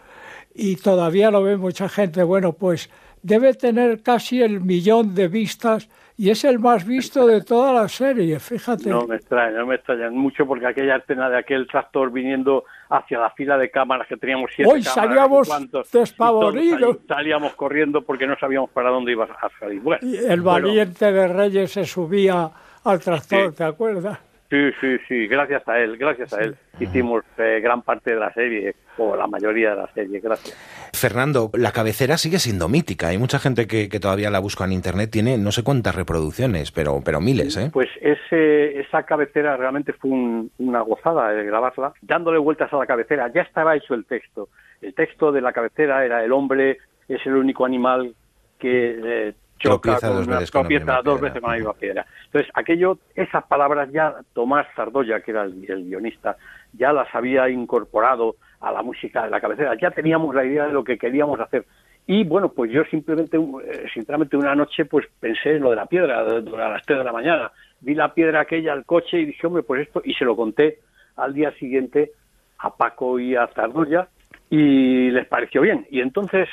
y 0.59 0.75
todavía 0.75 1.31
lo 1.31 1.41
ve 1.41 1.55
mucha 1.55 1.87
gente. 1.87 2.21
Bueno, 2.23 2.53
pues 2.53 2.89
debe 3.21 3.53
tener 3.53 4.01
casi 4.03 4.41
el 4.41 4.59
millón 4.59 5.15
de 5.15 5.27
vistas 5.27 5.89
y 6.17 6.31
es 6.31 6.43
el 6.43 6.59
más 6.59 6.85
visto 6.85 7.25
de 7.25 7.41
toda 7.41 7.71
la 7.71 7.87
serie, 7.87 8.39
fíjate. 8.39 8.89
No 8.89 9.07
me 9.07 9.15
extraña, 9.15 9.59
no 9.59 9.67
me 9.67 9.75
extraña 9.75 10.09
mucho 10.09 10.45
porque 10.45 10.67
aquella 10.67 10.97
escena 10.97 11.29
de 11.29 11.37
aquel 11.37 11.65
tractor 11.65 12.11
viniendo 12.11 12.65
hacia 12.89 13.19
la 13.19 13.29
fila 13.31 13.57
de 13.57 13.71
cámaras 13.71 14.05
que 14.05 14.17
teníamos 14.17 14.51
siete 14.53 14.69
Hoy 14.69 14.83
salíamos 14.83 15.49
despavoridos. 15.93 16.97
Salíamos 17.07 17.53
corriendo 17.53 18.01
porque 18.01 18.27
no 18.27 18.37
sabíamos 18.37 18.69
para 18.71 18.89
dónde 18.89 19.13
iba 19.13 19.23
a 19.23 19.49
salir. 19.59 19.81
Bueno, 19.81 20.05
y 20.05 20.17
el 20.17 20.41
valiente 20.41 21.09
de 21.09 21.27
Reyes 21.29 21.71
se 21.71 21.85
subía 21.85 22.51
al 22.83 22.99
tractor, 22.99 23.53
¿te 23.53 23.63
acuerdas? 23.63 24.19
Sí, 24.49 24.71
sí, 24.81 24.97
sí, 25.07 25.27
gracias 25.27 25.67
a 25.67 25.79
él, 25.79 25.95
gracias 25.97 26.33
a 26.33 26.41
él. 26.41 26.55
Hicimos 26.79 27.23
eh, 27.37 27.59
gran 27.61 27.83
parte 27.83 28.15
de 28.15 28.19
la 28.19 28.33
serie, 28.33 28.75
o 28.97 29.15
la 29.15 29.27
mayoría 29.27 29.71
de 29.71 29.75
la 29.75 29.93
serie, 29.93 30.19
gracias. 30.19 30.57
Fernando, 30.91 31.51
la 31.53 31.71
cabecera 31.71 32.17
sigue 32.17 32.39
siendo 32.39 32.67
mítica, 32.67 33.09
hay 33.09 33.19
mucha 33.19 33.37
gente 33.37 33.67
que, 33.67 33.87
todavía 33.99 34.31
la 34.31 34.39
busca 34.39 34.65
en 34.65 34.71
internet, 34.71 35.11
tiene 35.11 35.37
no 35.37 35.51
sé 35.51 35.63
cuántas 35.63 35.93
reproducciones, 35.93 36.71
pero, 36.71 37.01
pero 37.05 37.21
miles, 37.21 37.57
¿eh? 37.57 37.69
Pues 37.71 37.89
ese, 38.01 38.79
esa 38.79 39.03
cabecera 39.03 39.55
realmente 39.55 39.93
fue 39.93 40.09
una 40.57 40.81
gozada 40.81 41.29
de 41.29 41.43
grabarla, 41.43 41.93
dándole 42.01 42.39
vueltas 42.39 42.73
a 42.73 42.77
la 42.77 42.87
cabecera, 42.87 43.31
ya 43.31 43.43
estaba 43.43 43.75
hecho 43.75 43.93
el 43.93 44.05
texto, 44.05 44.49
el 44.81 44.95
texto 44.95 45.31
de 45.31 45.41
la 45.41 45.53
cabecera 45.53 46.03
era 46.03 46.23
el 46.23 46.31
hombre 46.31 46.79
es 47.07 47.25
el 47.25 47.35
único 47.35 47.65
animal 47.65 48.15
que... 48.57 48.99
Eh, 49.03 49.33
choca 49.59 49.99
dos, 50.01 50.27
veces 50.27 50.51
con, 50.51 50.67
dos 51.03 51.21
veces 51.21 51.41
con 51.41 51.51
la 51.51 51.57
misma 51.57 51.73
piedra. 51.73 52.05
Entonces, 52.25 52.51
aquello, 52.53 52.97
esas 53.15 53.43
palabras 53.45 53.91
ya 53.91 54.15
Tomás 54.33 54.67
Sardoya, 54.75 55.21
que 55.21 55.31
era 55.31 55.43
el, 55.43 55.61
guionista, 55.61 56.37
ya 56.73 56.91
las 56.91 57.13
había 57.13 57.49
incorporado 57.49 58.35
a 58.61 58.71
la 58.71 58.81
música 58.81 59.23
de 59.23 59.29
la 59.29 59.39
cabecera, 59.39 59.77
ya 59.79 59.91
teníamos 59.91 60.33
la 60.33 60.45
idea 60.45 60.65
de 60.65 60.73
lo 60.73 60.83
que 60.83 60.97
queríamos 60.97 61.39
hacer. 61.39 61.65
Y 62.07 62.23
bueno, 62.23 62.49
pues 62.49 62.71
yo 62.71 62.83
simplemente, 62.85 63.37
eh, 63.37 63.85
sinceramente, 63.93 64.35
una 64.35 64.55
noche 64.55 64.85
pues 64.85 65.05
pensé 65.19 65.57
en 65.57 65.61
lo 65.61 65.69
de 65.69 65.75
la 65.75 65.85
piedra, 65.85 66.21
a 66.21 66.23
las 66.23 66.85
3 66.85 66.99
de 66.99 67.05
la 67.05 67.11
mañana. 67.11 67.51
Vi 67.81 67.93
la 67.93 68.13
piedra 68.13 68.41
aquella 68.41 68.73
al 68.73 68.85
coche 68.85 69.19
y 69.19 69.25
dije, 69.25 69.45
hombre, 69.45 69.63
pues 69.63 69.87
esto, 69.87 70.01
y 70.03 70.13
se 70.15 70.25
lo 70.25 70.35
conté 70.35 70.79
al 71.15 71.33
día 71.33 71.51
siguiente 71.59 72.11
a 72.57 72.75
Paco 72.75 73.19
y 73.19 73.35
a 73.35 73.47
Sardoya 73.53 74.07
y 74.49 75.11
les 75.11 75.27
pareció 75.27 75.61
bien. 75.61 75.85
Y 75.89 76.01
entonces, 76.01 76.49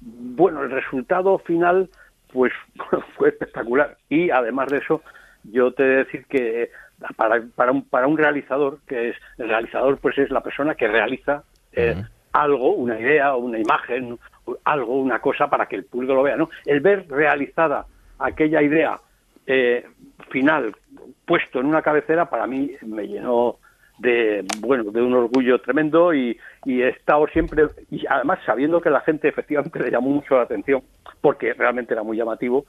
bueno, 0.00 0.62
el 0.62 0.70
resultado 0.70 1.38
final 1.38 1.88
pues 2.32 2.52
fue 3.16 3.30
espectacular. 3.30 3.96
Y 4.08 4.30
además 4.30 4.68
de 4.68 4.78
eso, 4.78 5.02
yo 5.44 5.72
te 5.72 5.82
he 5.82 5.86
de 5.86 5.96
decir 5.96 6.26
que 6.26 6.70
para, 7.16 7.42
para, 7.54 7.72
un, 7.72 7.82
para 7.82 8.06
un 8.06 8.18
realizador, 8.18 8.78
que 8.86 9.10
es 9.10 9.16
el 9.38 9.48
realizador, 9.48 9.98
pues 9.98 10.18
es 10.18 10.30
la 10.30 10.42
persona 10.42 10.74
que 10.74 10.88
realiza 10.88 11.42
eh, 11.72 12.02
algo, 12.32 12.72
una 12.72 12.98
idea, 12.98 13.36
una 13.36 13.58
imagen, 13.58 14.18
algo, 14.64 15.00
una 15.00 15.20
cosa 15.20 15.48
para 15.48 15.66
que 15.66 15.76
el 15.76 15.84
público 15.84 16.14
lo 16.14 16.22
vea, 16.22 16.36
¿no? 16.36 16.50
El 16.66 16.80
ver 16.80 17.06
realizada 17.08 17.86
aquella 18.18 18.62
idea 18.62 18.98
eh, 19.46 19.86
final 20.30 20.74
puesto 21.24 21.60
en 21.60 21.66
una 21.66 21.82
cabecera 21.82 22.28
para 22.28 22.46
mí 22.46 22.72
me 22.82 23.06
llenó 23.06 23.56
de 23.98 24.44
bueno 24.60 24.84
de 24.84 25.02
un 25.02 25.14
orgullo 25.14 25.60
tremendo 25.60 26.14
y, 26.14 26.38
y, 26.64 26.82
he 26.82 26.88
estado 26.88 27.26
siempre 27.28 27.64
y 27.90 28.06
además 28.06 28.38
sabiendo 28.46 28.80
que 28.80 28.90
la 28.90 29.00
gente 29.00 29.28
efectivamente 29.28 29.78
le 29.82 29.90
llamó 29.90 30.10
mucho 30.10 30.36
la 30.36 30.42
atención 30.42 30.82
porque 31.20 31.52
realmente 31.54 31.94
era 31.94 32.02
muy 32.02 32.16
llamativo 32.16 32.66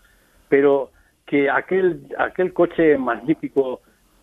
pero 0.48 0.92
que 1.26 1.50
aquel 1.50 2.02
aquel 2.18 2.54
coche 2.54 2.98
magnífico 2.98 3.82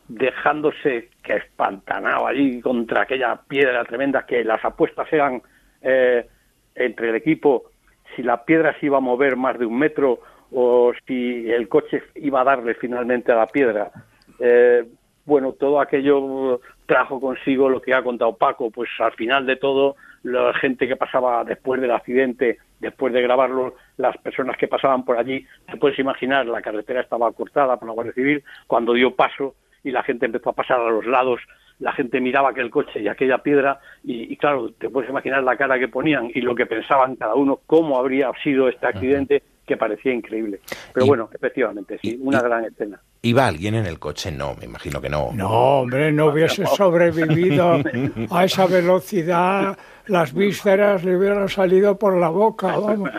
dejándose 0.08 1.10
que 1.22 1.36
espantanaba 1.36 2.30
allí 2.30 2.60
contra 2.60 3.02
aquella 3.02 3.40
piedra 3.48 3.84
tremenda 3.84 4.26
que 4.26 4.44
las 4.44 4.64
apuestas 4.64 5.12
eran 5.12 5.42
eh, 5.82 6.26
entre 6.74 7.10
el 7.10 7.16
equipo 7.16 7.70
si 8.14 8.22
la 8.22 8.44
piedra 8.44 8.74
se 8.78 8.86
iba 8.86 8.98
a 8.98 9.00
mover 9.00 9.36
más 9.36 9.58
de 9.58 9.66
un 9.66 9.78
metro 9.78 10.20
o 10.52 10.92
si 11.06 11.50
el 11.50 11.68
coche 11.68 12.02
iba 12.16 12.40
a 12.40 12.44
darle 12.44 12.74
finalmente 12.74 13.32
a 13.32 13.36
la 13.36 13.46
piedra. 13.46 13.90
Eh, 14.38 14.84
bueno, 15.24 15.52
todo 15.52 15.80
aquello 15.80 16.60
trajo 16.86 17.20
consigo 17.20 17.68
lo 17.68 17.82
que 17.82 17.94
ha 17.94 18.02
contado 18.02 18.36
Paco, 18.36 18.70
pues 18.70 18.88
al 18.98 19.12
final 19.12 19.46
de 19.46 19.56
todo, 19.56 19.96
la 20.22 20.54
gente 20.54 20.88
que 20.88 20.96
pasaba 20.96 21.44
después 21.44 21.80
del 21.80 21.90
accidente, 21.90 22.58
después 22.80 23.12
de 23.12 23.22
grabarlo, 23.22 23.74
las 23.96 24.16
personas 24.18 24.56
que 24.56 24.68
pasaban 24.68 25.04
por 25.04 25.18
allí, 25.18 25.46
te 25.70 25.76
puedes 25.76 25.98
imaginar, 25.98 26.46
la 26.46 26.62
carretera 26.62 27.00
estaba 27.00 27.30
cortada 27.32 27.76
por 27.76 27.88
la 27.88 27.94
Guardia 27.94 28.14
Civil, 28.14 28.44
cuando 28.66 28.94
dio 28.94 29.14
paso 29.14 29.54
y 29.84 29.90
la 29.90 30.02
gente 30.02 30.26
empezó 30.26 30.50
a 30.50 30.54
pasar 30.54 30.80
a 30.80 30.90
los 30.90 31.06
lados, 31.06 31.40
la 31.78 31.92
gente 31.92 32.20
miraba 32.20 32.50
aquel 32.50 32.70
coche 32.70 33.00
y 33.00 33.08
aquella 33.08 33.38
piedra 33.38 33.80
y, 34.02 34.32
y 34.32 34.36
claro, 34.36 34.70
te 34.72 34.88
puedes 34.88 35.10
imaginar 35.10 35.42
la 35.42 35.56
cara 35.56 35.78
que 35.78 35.88
ponían 35.88 36.30
y 36.34 36.40
lo 36.40 36.54
que 36.54 36.66
pensaban 36.66 37.16
cada 37.16 37.34
uno, 37.34 37.60
cómo 37.66 37.98
habría 37.98 38.30
sido 38.42 38.68
este 38.68 38.86
accidente 38.86 39.42
que 39.66 39.76
parecía 39.76 40.12
increíble. 40.12 40.60
Pero 40.94 41.06
bueno, 41.06 41.28
efectivamente, 41.34 41.98
sí, 42.00 42.18
una 42.22 42.40
gran 42.40 42.64
escena. 42.64 43.00
¿Iba 43.22 43.46
alguien 43.48 43.74
en 43.74 43.86
el 43.86 43.98
coche? 43.98 44.30
No, 44.30 44.54
me 44.54 44.66
imagino 44.66 45.00
que 45.00 45.08
no. 45.08 45.30
No, 45.34 45.80
hombre, 45.80 46.12
no 46.12 46.26
hubiese 46.26 46.64
sobrevivido 46.66 47.80
a 48.30 48.44
esa 48.44 48.66
velocidad. 48.66 49.76
Las 50.06 50.32
vísceras 50.32 51.02
le 51.04 51.16
hubieran 51.16 51.48
salido 51.48 51.98
por 51.98 52.16
la 52.16 52.28
boca. 52.28 52.76
Vamos. 52.78 53.10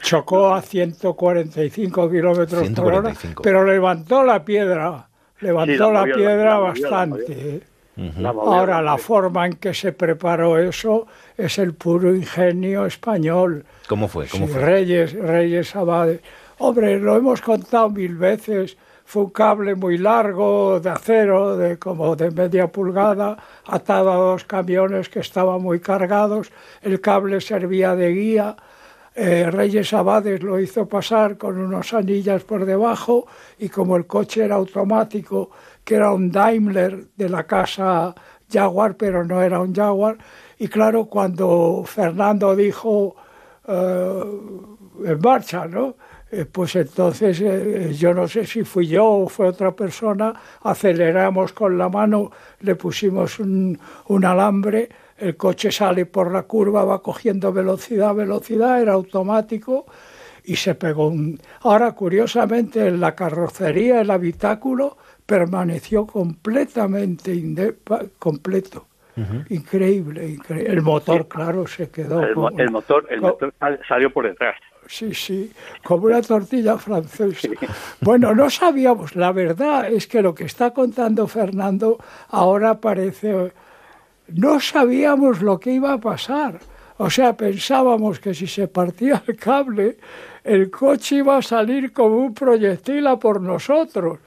Chocó 0.00 0.54
a 0.54 0.62
145 0.62 2.10
kilómetros 2.10 2.68
por 2.70 2.94
hora, 2.94 3.12
pero 3.42 3.64
levantó 3.64 4.22
la 4.22 4.44
piedra. 4.44 5.08
Levantó 5.40 5.72
Sí, 5.72 5.78
la 5.78 5.86
la 5.92 6.00
movió, 6.00 6.06
la- 6.14 6.16
piedra 6.16 6.44
la 6.44 6.60
movió, 6.60 6.82
la 6.82 6.90
bastante. 6.90 7.60
La 7.96 8.32
movió, 8.32 8.52
Ahora, 8.52 8.82
la 8.82 8.98
forma 8.98 9.46
en 9.46 9.54
que 9.54 9.74
se 9.74 9.92
preparó 9.92 10.58
eso 10.58 11.06
es 11.36 11.58
el 11.58 11.74
puro 11.74 12.14
ingenio 12.14 12.86
español. 12.86 13.64
¿Cómo 13.86 14.08
fue? 14.08 14.28
¿Cómo 14.28 14.46
Sí, 14.46 14.52
fue? 14.52 14.60
Reyes, 14.60 15.12
Reyes 15.14 15.74
Abade. 15.76 16.22
Hombre, 16.58 16.98
lo 16.98 17.16
hemos 17.16 17.40
contado 17.42 17.90
mil 17.90 18.16
veces. 18.16 18.76
Fue 19.04 19.22
un 19.24 19.30
cable 19.30 19.74
muy 19.76 19.98
largo 19.98 20.80
de 20.80 20.90
acero, 20.90 21.56
de 21.56 21.78
como 21.78 22.16
de 22.16 22.30
media 22.32 22.66
pulgada, 22.72 23.36
atado 23.64 24.10
a 24.10 24.16
dos 24.16 24.44
camiones 24.44 25.08
que 25.08 25.20
estaban 25.20 25.62
muy 25.62 25.78
cargados. 25.80 26.50
El 26.82 27.00
cable 27.00 27.40
servía 27.40 27.94
de 27.94 28.10
guía. 28.12 28.56
Eh, 29.14 29.50
Reyes 29.50 29.92
Abades 29.94 30.42
lo 30.42 30.60
hizo 30.60 30.88
pasar 30.88 31.38
con 31.38 31.58
unas 31.58 31.94
anillas 31.94 32.44
por 32.44 32.66
debajo 32.66 33.26
y 33.58 33.68
como 33.70 33.96
el 33.96 34.06
coche 34.06 34.44
era 34.44 34.56
automático, 34.56 35.50
que 35.84 35.94
era 35.96 36.12
un 36.12 36.30
Daimler 36.30 37.06
de 37.16 37.28
la 37.30 37.46
casa 37.46 38.14
Jaguar, 38.50 38.96
pero 38.96 39.24
no 39.24 39.42
era 39.42 39.60
un 39.60 39.74
Jaguar, 39.74 40.18
y 40.58 40.68
claro, 40.68 41.06
cuando 41.06 41.82
Fernando 41.86 42.54
dijo 42.54 43.16
eh, 43.68 44.24
en 45.04 45.20
marcha, 45.20 45.66
¿no? 45.66 45.96
Eh, 46.30 46.44
pues 46.44 46.74
entonces 46.74 47.40
eh, 47.40 47.94
yo 47.96 48.12
no 48.12 48.26
sé 48.26 48.44
si 48.46 48.64
fui 48.64 48.88
yo 48.88 49.06
o 49.06 49.28
fue 49.28 49.46
otra 49.48 49.70
persona, 49.76 50.34
aceleramos 50.62 51.52
con 51.52 51.78
la 51.78 51.88
mano, 51.88 52.32
le 52.60 52.74
pusimos 52.74 53.38
un, 53.38 53.78
alambre, 54.24 54.88
el 55.18 55.36
coche 55.36 55.70
sale 55.70 56.04
por 56.06 56.32
la 56.32 56.42
curva, 56.42 56.84
va 56.84 57.00
cogiendo 57.00 57.52
velocidad, 57.52 58.14
velocidad, 58.14 58.82
era 58.82 58.94
automático 58.94 59.86
y 60.44 60.56
se 60.56 60.74
pegó 60.74 61.08
un... 61.08 61.40
Ahora, 61.60 61.92
curiosamente, 61.92 62.86
en 62.88 63.00
la 63.00 63.14
carrocería, 63.14 64.00
el 64.00 64.10
habitáculo 64.10 64.96
permaneció 65.24 66.06
completamente 66.06 67.34
inde- 67.34 67.76
Increíble, 69.48 70.28
increíble. 70.28 70.72
El 70.72 70.82
motor, 70.82 71.26
claro, 71.28 71.66
se 71.66 71.88
quedó. 71.90 72.22
El, 72.22 72.36
mo- 72.36 72.48
como- 72.50 72.60
el 72.60 72.70
motor, 72.70 73.06
el 73.10 73.20
motor 73.20 73.54
sal- 73.58 73.80
salió 73.88 74.12
por 74.12 74.26
detrás. 74.26 74.56
Sí, 74.88 75.12
sí, 75.14 75.52
como 75.82 76.06
una 76.06 76.22
tortilla 76.22 76.78
francesa. 76.78 77.48
Bueno, 78.00 78.34
no 78.34 78.48
sabíamos, 78.50 79.16
la 79.16 79.32
verdad 79.32 79.90
es 79.90 80.06
que 80.06 80.22
lo 80.22 80.32
que 80.34 80.44
está 80.44 80.70
contando 80.72 81.26
Fernando 81.26 81.98
ahora 82.28 82.80
parece... 82.80 83.52
No 84.28 84.60
sabíamos 84.60 85.40
lo 85.42 85.58
que 85.58 85.72
iba 85.72 85.92
a 85.92 85.98
pasar. 85.98 86.58
O 86.98 87.10
sea, 87.10 87.36
pensábamos 87.36 88.18
que 88.20 88.32
si 88.34 88.46
se 88.46 88.68
partía 88.68 89.22
el 89.26 89.36
cable, 89.36 89.96
el 90.44 90.70
coche 90.70 91.16
iba 91.16 91.36
a 91.36 91.42
salir 91.42 91.92
como 91.92 92.16
un 92.18 92.32
proyectil 92.34 93.06
a 93.08 93.18
por 93.18 93.40
nosotros. 93.40 94.18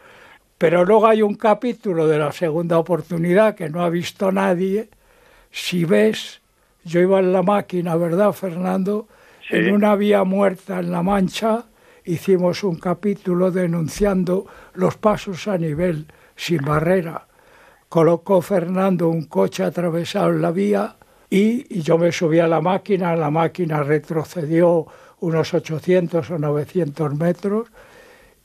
Pero 0.60 0.84
luego 0.84 1.08
hay 1.08 1.22
un 1.22 1.36
capítulo 1.36 2.06
de 2.06 2.20
la 2.20 2.34
segunda 2.34 2.78
oportunidad 2.78 3.56
que 3.56 3.70
no 3.70 3.82
ha 3.82 3.90
visto 3.90 4.30
nadie. 4.30 4.90
Si 5.50 5.86
ves, 5.86 6.42
yo 6.84 7.00
iba 7.00 7.20
en 7.20 7.32
la 7.32 7.42
máquina, 7.42 7.96
¿verdad, 7.96 8.34
Fernando? 8.34 9.08
Sí. 9.48 9.56
En 9.56 9.72
una 9.72 9.96
vía 9.96 10.26
muerta 10.26 10.80
en 10.80 10.92
La 10.92 11.02
Mancha 11.02 11.64
hicimos 12.04 12.66
un 12.66 12.76
capítulo 12.76 13.52
denunciando 13.52 14.48
los 14.74 14.98
pasos 14.98 15.48
a 15.48 15.58
nivel 15.58 16.08
sin 16.36 16.58
barrera. 16.58 17.26
Colocó 17.88 18.42
Fernando 18.42 19.08
un 19.08 19.28
coche 19.28 19.64
atravesado 19.64 20.32
en 20.32 20.42
la 20.42 20.52
vía 20.52 20.98
y, 21.30 21.74
y 21.74 21.82
yo 21.84 21.98
me 21.98 22.12
subí 22.12 22.40
a 22.40 22.48
la 22.50 22.60
máquina, 22.60 23.16
la 23.16 23.30
máquina 23.30 23.82
retrocedió 23.82 24.88
unos 25.22 25.54
800 25.54 26.30
o 26.30 26.38
900 26.38 27.16
metros 27.16 27.70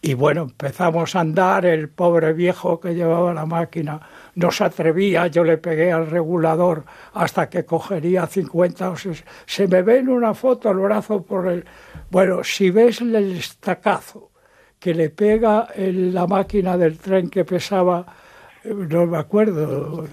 y 0.06 0.14
bueno, 0.14 0.42
empezamos 0.42 1.16
a 1.16 1.20
andar, 1.20 1.64
el 1.64 1.88
pobre 1.88 2.32
viejo 2.34 2.78
que 2.78 2.94
llevaba 2.94 3.32
la 3.32 3.46
máquina 3.46 4.00
no 4.34 4.50
se 4.50 4.64
atrevía, 4.64 5.28
yo 5.28 5.44
le 5.44 5.56
pegué 5.58 5.92
al 5.92 6.06
regulador 6.08 6.84
hasta 7.14 7.48
que 7.48 7.64
cogería 7.64 8.26
50 8.26 8.90
o 8.90 8.96
60. 8.96 9.30
Se 9.46 9.66
me 9.66 9.80
ve 9.82 9.98
en 9.98 10.08
una 10.10 10.34
foto 10.34 10.70
el 10.70 10.78
brazo 10.78 11.22
por 11.22 11.46
el... 11.48 11.64
Bueno, 12.10 12.44
si 12.44 12.70
ves 12.70 13.00
el 13.00 13.14
estacazo 13.36 14.30
que 14.78 14.92
le 14.92 15.08
pega 15.10 15.68
en 15.74 16.12
la 16.12 16.26
máquina 16.26 16.76
del 16.76 16.98
tren 16.98 17.30
que 17.30 17.44
pesaba, 17.46 18.04
eh, 18.62 18.74
no 18.74 19.06
me 19.06 19.16
acuerdo, 19.18 20.06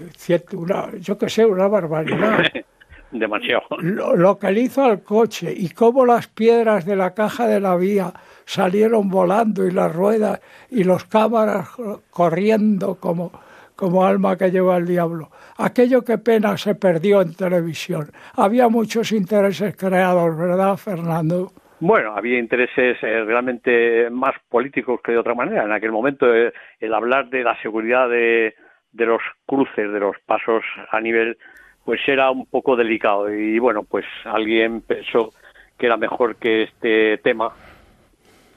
una- 0.54 0.90
yo 1.00 1.18
qué 1.18 1.28
sé, 1.28 1.44
una 1.44 1.68
barbaridad 1.68 2.38
Demasiado. 3.12 3.62
lo, 3.80 4.16
lo 4.16 4.38
que 4.38 4.50
le 4.50 4.62
hizo 4.62 4.84
al 4.84 5.02
coche 5.02 5.52
y 5.54 5.68
cómo 5.70 6.06
las 6.06 6.28
piedras 6.28 6.86
de 6.86 6.96
la 6.96 7.14
caja 7.14 7.46
de 7.46 7.60
la 7.60 7.76
vía 7.76 8.12
salieron 8.44 9.08
volando 9.08 9.66
y 9.66 9.70
las 9.70 9.94
ruedas 9.94 10.40
y 10.70 10.84
los 10.84 11.04
cámaras 11.04 11.68
corriendo 12.10 12.96
como, 12.96 13.32
como 13.76 14.04
alma 14.04 14.36
que 14.36 14.50
lleva 14.50 14.76
el 14.76 14.86
diablo. 14.86 15.30
Aquello 15.58 16.02
que 16.02 16.18
pena 16.18 16.56
se 16.56 16.74
perdió 16.74 17.20
en 17.20 17.34
televisión. 17.34 18.10
Había 18.36 18.68
muchos 18.68 19.12
intereses 19.12 19.76
creados, 19.76 20.36
¿verdad, 20.36 20.76
Fernando? 20.76 21.52
Bueno, 21.80 22.14
había 22.16 22.38
intereses 22.38 22.96
eh, 23.02 23.24
realmente 23.24 24.08
más 24.08 24.34
políticos 24.48 25.00
que 25.02 25.12
de 25.12 25.18
otra 25.18 25.34
manera. 25.34 25.64
En 25.64 25.72
aquel 25.72 25.90
momento 25.90 26.32
eh, 26.32 26.52
el 26.78 26.94
hablar 26.94 27.28
de 27.28 27.42
la 27.42 27.60
seguridad 27.60 28.08
de, 28.08 28.54
de 28.92 29.06
los 29.06 29.20
cruces, 29.46 29.92
de 29.92 29.98
los 29.98 30.16
pasos 30.24 30.62
a 30.90 31.00
nivel, 31.00 31.36
pues 31.84 32.00
era 32.06 32.30
un 32.30 32.46
poco 32.46 32.76
delicado. 32.76 33.32
Y 33.32 33.58
bueno, 33.58 33.82
pues 33.82 34.04
alguien 34.24 34.80
pensó 34.80 35.32
que 35.78 35.86
era 35.86 35.96
mejor 35.96 36.36
que 36.36 36.64
este 36.64 37.18
tema 37.18 37.52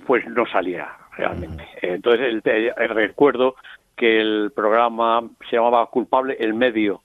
pues 0.06 0.28
no 0.28 0.46
saliera 0.46 0.98
realmente. 1.18 1.66
Entonces 1.82 2.28
el, 2.28 2.42
el 2.46 2.90
recuerdo 2.90 3.56
que 3.96 4.20
el 4.20 4.52
programa 4.56 5.24
se 5.50 5.56
llamaba 5.56 5.86
Culpable 5.88 6.36
el 6.40 6.54
Medio 6.54 7.02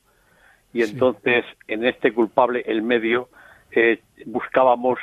y 0.72 0.82
entonces 0.82 1.44
en 1.66 1.84
este 1.84 2.12
culpable 2.12 2.62
el 2.66 2.82
medio 2.82 3.28
eh, 3.72 4.00
buscábamos 4.26 4.98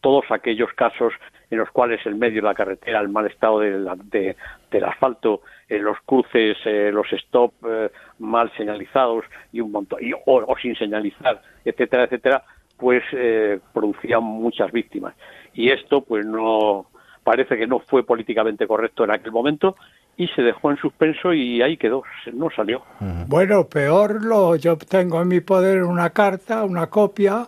todos 0.00 0.24
aquellos 0.30 0.72
casos 0.72 1.12
en 1.54 1.60
los 1.60 1.70
cuales 1.70 2.04
el 2.06 2.14
medio, 2.16 2.42
la 2.42 2.54
carretera, 2.54 3.00
el 3.00 3.08
mal 3.08 3.26
estado 3.26 3.60
del, 3.60 3.88
de- 4.10 4.36
del 4.70 4.84
asfalto, 4.84 5.40
eh, 5.68 5.78
los 5.78 5.96
cruces, 6.04 6.56
eh, 6.66 6.90
los 6.92 7.10
stop 7.12 7.52
eh, 7.68 7.90
mal 8.18 8.52
señalizados 8.56 9.24
y 9.52 9.60
un 9.60 9.72
montón 9.72 9.98
y- 10.04 10.12
o, 10.12 10.20
o 10.26 10.56
sin 10.60 10.76
señalizar, 10.76 11.40
etcétera, 11.64 12.04
etcétera, 12.04 12.42
pues 12.76 13.02
eh, 13.12 13.60
producían 13.72 14.22
muchas 14.22 14.70
víctimas. 14.72 15.14
Y 15.54 15.70
esto, 15.70 16.02
pues 16.02 16.26
no 16.26 16.86
parece 17.22 17.56
que 17.56 17.66
no 17.66 17.78
fue 17.80 18.04
políticamente 18.04 18.66
correcto 18.66 19.04
en 19.04 19.10
aquel 19.12 19.32
momento 19.32 19.76
y 20.16 20.28
se 20.28 20.42
dejó 20.42 20.70
en 20.70 20.76
suspenso 20.76 21.32
y 21.32 21.62
ahí 21.62 21.76
quedó, 21.76 22.02
no 22.32 22.50
salió. 22.50 22.82
Bueno, 23.26 23.64
peor 23.68 24.22
lo, 24.22 24.56
yo 24.56 24.76
tengo 24.76 25.22
en 25.22 25.28
mi 25.28 25.40
poder 25.40 25.84
una 25.84 26.10
carta, 26.10 26.64
una 26.64 26.88
copia, 26.88 27.46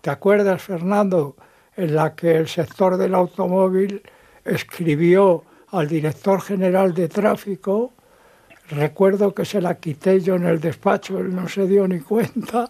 ¿te 0.00 0.10
acuerdas, 0.10 0.62
Fernando? 0.62 1.36
En 1.76 1.94
la 1.94 2.14
que 2.14 2.36
el 2.36 2.48
sector 2.48 2.96
del 2.96 3.14
automóvil 3.14 4.02
escribió 4.44 5.44
al 5.70 5.88
director 5.88 6.40
general 6.40 6.92
de 6.92 7.08
tráfico 7.08 7.92
recuerdo 8.72 9.34
que 9.34 9.44
se 9.44 9.60
la 9.60 9.76
quité 9.76 10.20
yo 10.20 10.36
en 10.36 10.46
el 10.46 10.60
despacho, 10.60 11.18
él 11.18 11.34
no 11.34 11.48
se 11.48 11.66
dio 11.66 11.86
ni 11.86 12.00
cuenta, 12.00 12.68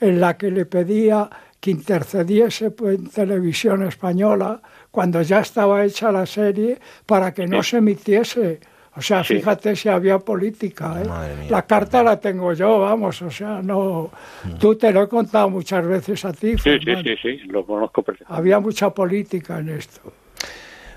en 0.00 0.20
la 0.20 0.36
que 0.36 0.50
le 0.50 0.66
pedía 0.66 1.28
que 1.60 1.70
intercediese 1.70 2.74
en 2.80 3.08
televisión 3.08 3.86
española 3.86 4.60
cuando 4.90 5.22
ya 5.22 5.40
estaba 5.40 5.84
hecha 5.84 6.10
la 6.10 6.26
serie 6.26 6.80
para 7.06 7.32
que 7.32 7.46
no 7.46 7.62
se 7.62 7.78
emitiese. 7.78 8.60
O 8.94 9.00
sea, 9.00 9.24
fíjate 9.24 9.74
si 9.74 9.88
había 9.88 10.18
política. 10.18 11.02
¿eh? 11.02 11.46
la 11.48 11.62
carta 11.62 12.02
la 12.02 12.20
tengo 12.20 12.52
yo, 12.52 12.80
vamos, 12.80 13.22
o 13.22 13.30
sea, 13.30 13.62
no. 13.62 14.10
Mm. 14.44 14.58
Tú 14.58 14.74
te 14.76 14.92
lo 14.92 15.02
he 15.02 15.08
contado 15.08 15.48
muchas 15.48 15.86
veces 15.86 16.24
a 16.24 16.32
ti. 16.32 16.58
Sí, 16.58 16.78
sí, 16.78 16.94
sí, 17.02 17.16
sí, 17.22 17.38
lo 17.46 17.64
conozco 17.64 18.02
perfectamente. 18.02 18.38
Había 18.38 18.60
mucha 18.60 18.90
política 18.90 19.58
en 19.60 19.70
esto. 19.70 20.12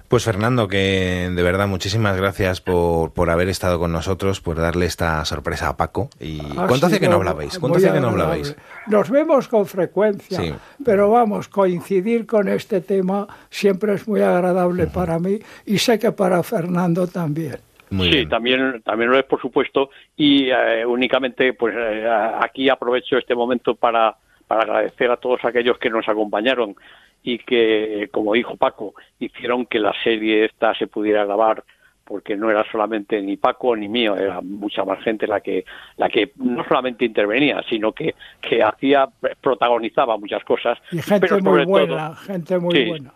Pues 0.08 0.24
Fernando, 0.24 0.68
que 0.68 1.32
de 1.34 1.44
verdad 1.44 1.68
muchísimas 1.68 2.16
gracias 2.16 2.62
por, 2.62 3.12
por 3.12 3.32
haber 3.32 3.50
estado 3.50 3.80
con 3.80 3.92
nosotros, 3.92 4.40
por 4.40 4.58
darle 4.58 4.86
esta 4.86 5.25
sorpresa 5.25 5.70
a 5.70 5.78
Paco. 5.78 6.10
¿Y 6.20 6.40
cuánto 6.40 6.86
hace 6.86 7.00
que 7.00 7.08
no 7.08 7.16
hablabais? 7.16 7.58
¿Cuánto 7.58 7.80
hace 7.80 7.92
que 7.92 8.00
no 8.00 8.10
hablabais? 8.10 8.56
Nos 8.88 9.10
vemos 9.10 9.48
con 9.48 9.66
frecuencia, 9.66 10.60
pero 10.84 11.10
vamos, 11.10 11.48
coincidir 11.48 12.28
con 12.28 12.48
este 12.50 12.82
tema 12.82 13.28
siempre 13.50 13.96
es 13.96 14.08
muy 14.08 14.22
agradable 14.22 14.86
para 14.86 15.18
mí 15.18 15.40
y 15.66 15.80
sé 15.80 15.98
que 15.98 16.12
para 16.12 16.44
Fernando 16.44 17.08
también. 17.08 17.58
Sí, 18.04 18.25
también 18.28 18.82
también 18.84 19.10
lo 19.10 19.18
es 19.18 19.25
por 19.25 19.42
supuesto 19.42 19.90
y 20.16 20.50
eh, 20.50 20.86
únicamente 20.86 21.54
pues 21.54 21.75
eh, 21.78 22.08
aquí 22.42 22.70
aprovecho 22.70 23.18
este 23.18 23.36
momento 23.36 23.75
para 23.75 24.16
para 24.48 24.62
agradecer 24.64 25.10
a 25.10 25.18
todos 25.18 25.44
aquellos 25.44 25.78
que 25.78 25.90
nos 25.90 26.08
acompañaron 26.08 26.75
y 27.24 27.40
que, 27.40 28.08
como 28.12 28.34
dijo 28.34 28.56
Paco, 28.56 28.94
hicieron 29.20 29.66
que 29.66 29.80
la 29.80 29.94
serie 30.04 30.46
esta 30.46 30.75
se 30.75 30.88
pudiera 30.88 31.25
grabar 31.25 31.64
porque 32.04 32.38
no 32.38 32.52
era 32.52 32.64
solamente 32.72 33.20
ni 33.20 33.36
Paco 33.36 33.75
ni 33.75 33.88
mío, 33.88 34.16
era 34.16 34.40
mucha 34.42 34.86
más 34.86 35.04
gente 35.04 35.25
la 35.25 35.42
que 35.42 35.66
la 35.98 36.08
que 36.08 36.34
no 36.36 36.64
solamente 36.68 37.04
intervenía, 37.04 37.64
sino 37.68 37.94
que, 37.94 38.14
que 38.40 38.62
hacía 38.62 39.10
protagonizaba 39.42 40.16
muchas 40.18 40.44
cosas. 40.44 40.78
Y 40.92 41.02
gente 41.02 41.42
muy 41.42 41.66
buena, 41.66 42.16
gente 42.16 42.60
muy 42.60 42.90
buena. 42.90 43.12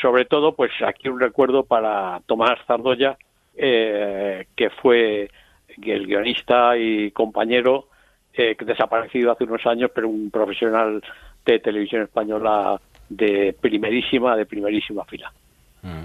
Sobre 0.00 0.26
todo, 0.26 0.54
pues 0.54 0.72
aquí 0.86 1.08
un 1.08 1.20
recuerdo 1.20 1.64
para 1.64 2.20
Tomás 2.26 2.58
Zardoya, 2.66 3.16
eh, 3.56 4.46
que 4.56 4.70
fue 4.70 5.30
el 5.68 6.06
guionista 6.06 6.76
y 6.76 7.10
compañero 7.10 7.88
eh, 8.32 8.56
desaparecido 8.64 9.32
hace 9.32 9.44
unos 9.44 9.64
años, 9.66 9.90
pero 9.94 10.08
un 10.08 10.30
profesional 10.30 11.02
de 11.44 11.58
televisión 11.60 12.02
española 12.02 12.80
de 13.08 13.56
primerísima, 13.60 14.36
de 14.36 14.46
primerísima 14.46 15.04
fila. 15.04 15.32
Mm. 15.82 16.04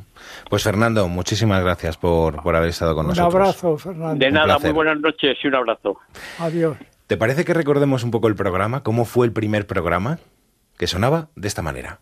Pues 0.50 0.64
Fernando, 0.64 1.08
muchísimas 1.08 1.64
gracias 1.64 1.98
por, 1.98 2.44
por 2.44 2.56
haber 2.56 2.70
estado 2.70 2.94
con 2.94 3.08
nosotros. 3.08 3.34
Un 3.34 3.42
abrazo, 3.42 3.78
Fernando. 3.78 4.26
De 4.26 4.32
nada, 4.32 4.60
muy 4.60 4.72
buenas 4.72 5.00
noches 5.00 5.38
y 5.42 5.48
un 5.48 5.56
abrazo. 5.56 5.98
Adiós. 6.40 6.78
¿Te 7.08 7.18
parece 7.18 7.46
que 7.46 7.54
recordemos 7.54 8.04
un 8.04 8.12
poco 8.12 8.28
el 8.28 8.36
programa? 8.36 8.84
¿Cómo 8.84 9.06
fue 9.06 9.26
el 9.26 9.32
primer 9.32 9.66
programa? 9.66 10.20
Que 10.78 10.86
sonaba 10.86 11.30
de 11.36 11.48
esta 11.48 11.62
manera. 11.62 12.00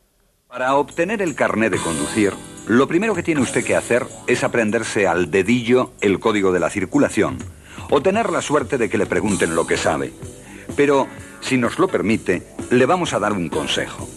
Para 0.48 0.76
obtener 0.76 1.22
el 1.22 1.36
carné 1.36 1.70
de 1.70 1.78
conducir, 1.78 2.34
lo 2.68 2.86
primero 2.88 3.16
que 3.16 3.24
tiene 3.24 3.42
usted 3.42 3.64
que 3.64 3.78
hacer 3.78 4.06
es 4.28 4.44
aprenderse 4.44 5.08
al 5.08 5.32
dedillo 5.32 5.94
el 6.02 6.20
código 6.20 6.52
de 6.52 6.60
la 6.60 6.70
circulación 6.70 7.38
o 7.90 8.02
tener 8.02 8.30
la 8.30 8.42
suerte 8.42 8.78
de 8.78 8.90
que 8.90 8.98
le 8.98 9.06
pregunten 9.06 9.56
lo 9.56 9.66
que 9.66 9.78
sabe. 9.78 10.12
Pero, 10.76 11.08
si 11.40 11.58
nos 11.58 11.80
lo 11.80 11.88
permite, 11.88 12.44
le 12.70 12.86
vamos 12.86 13.14
a 13.14 13.20
dar 13.20 13.32
un 13.32 13.48
consejo. 13.48 14.10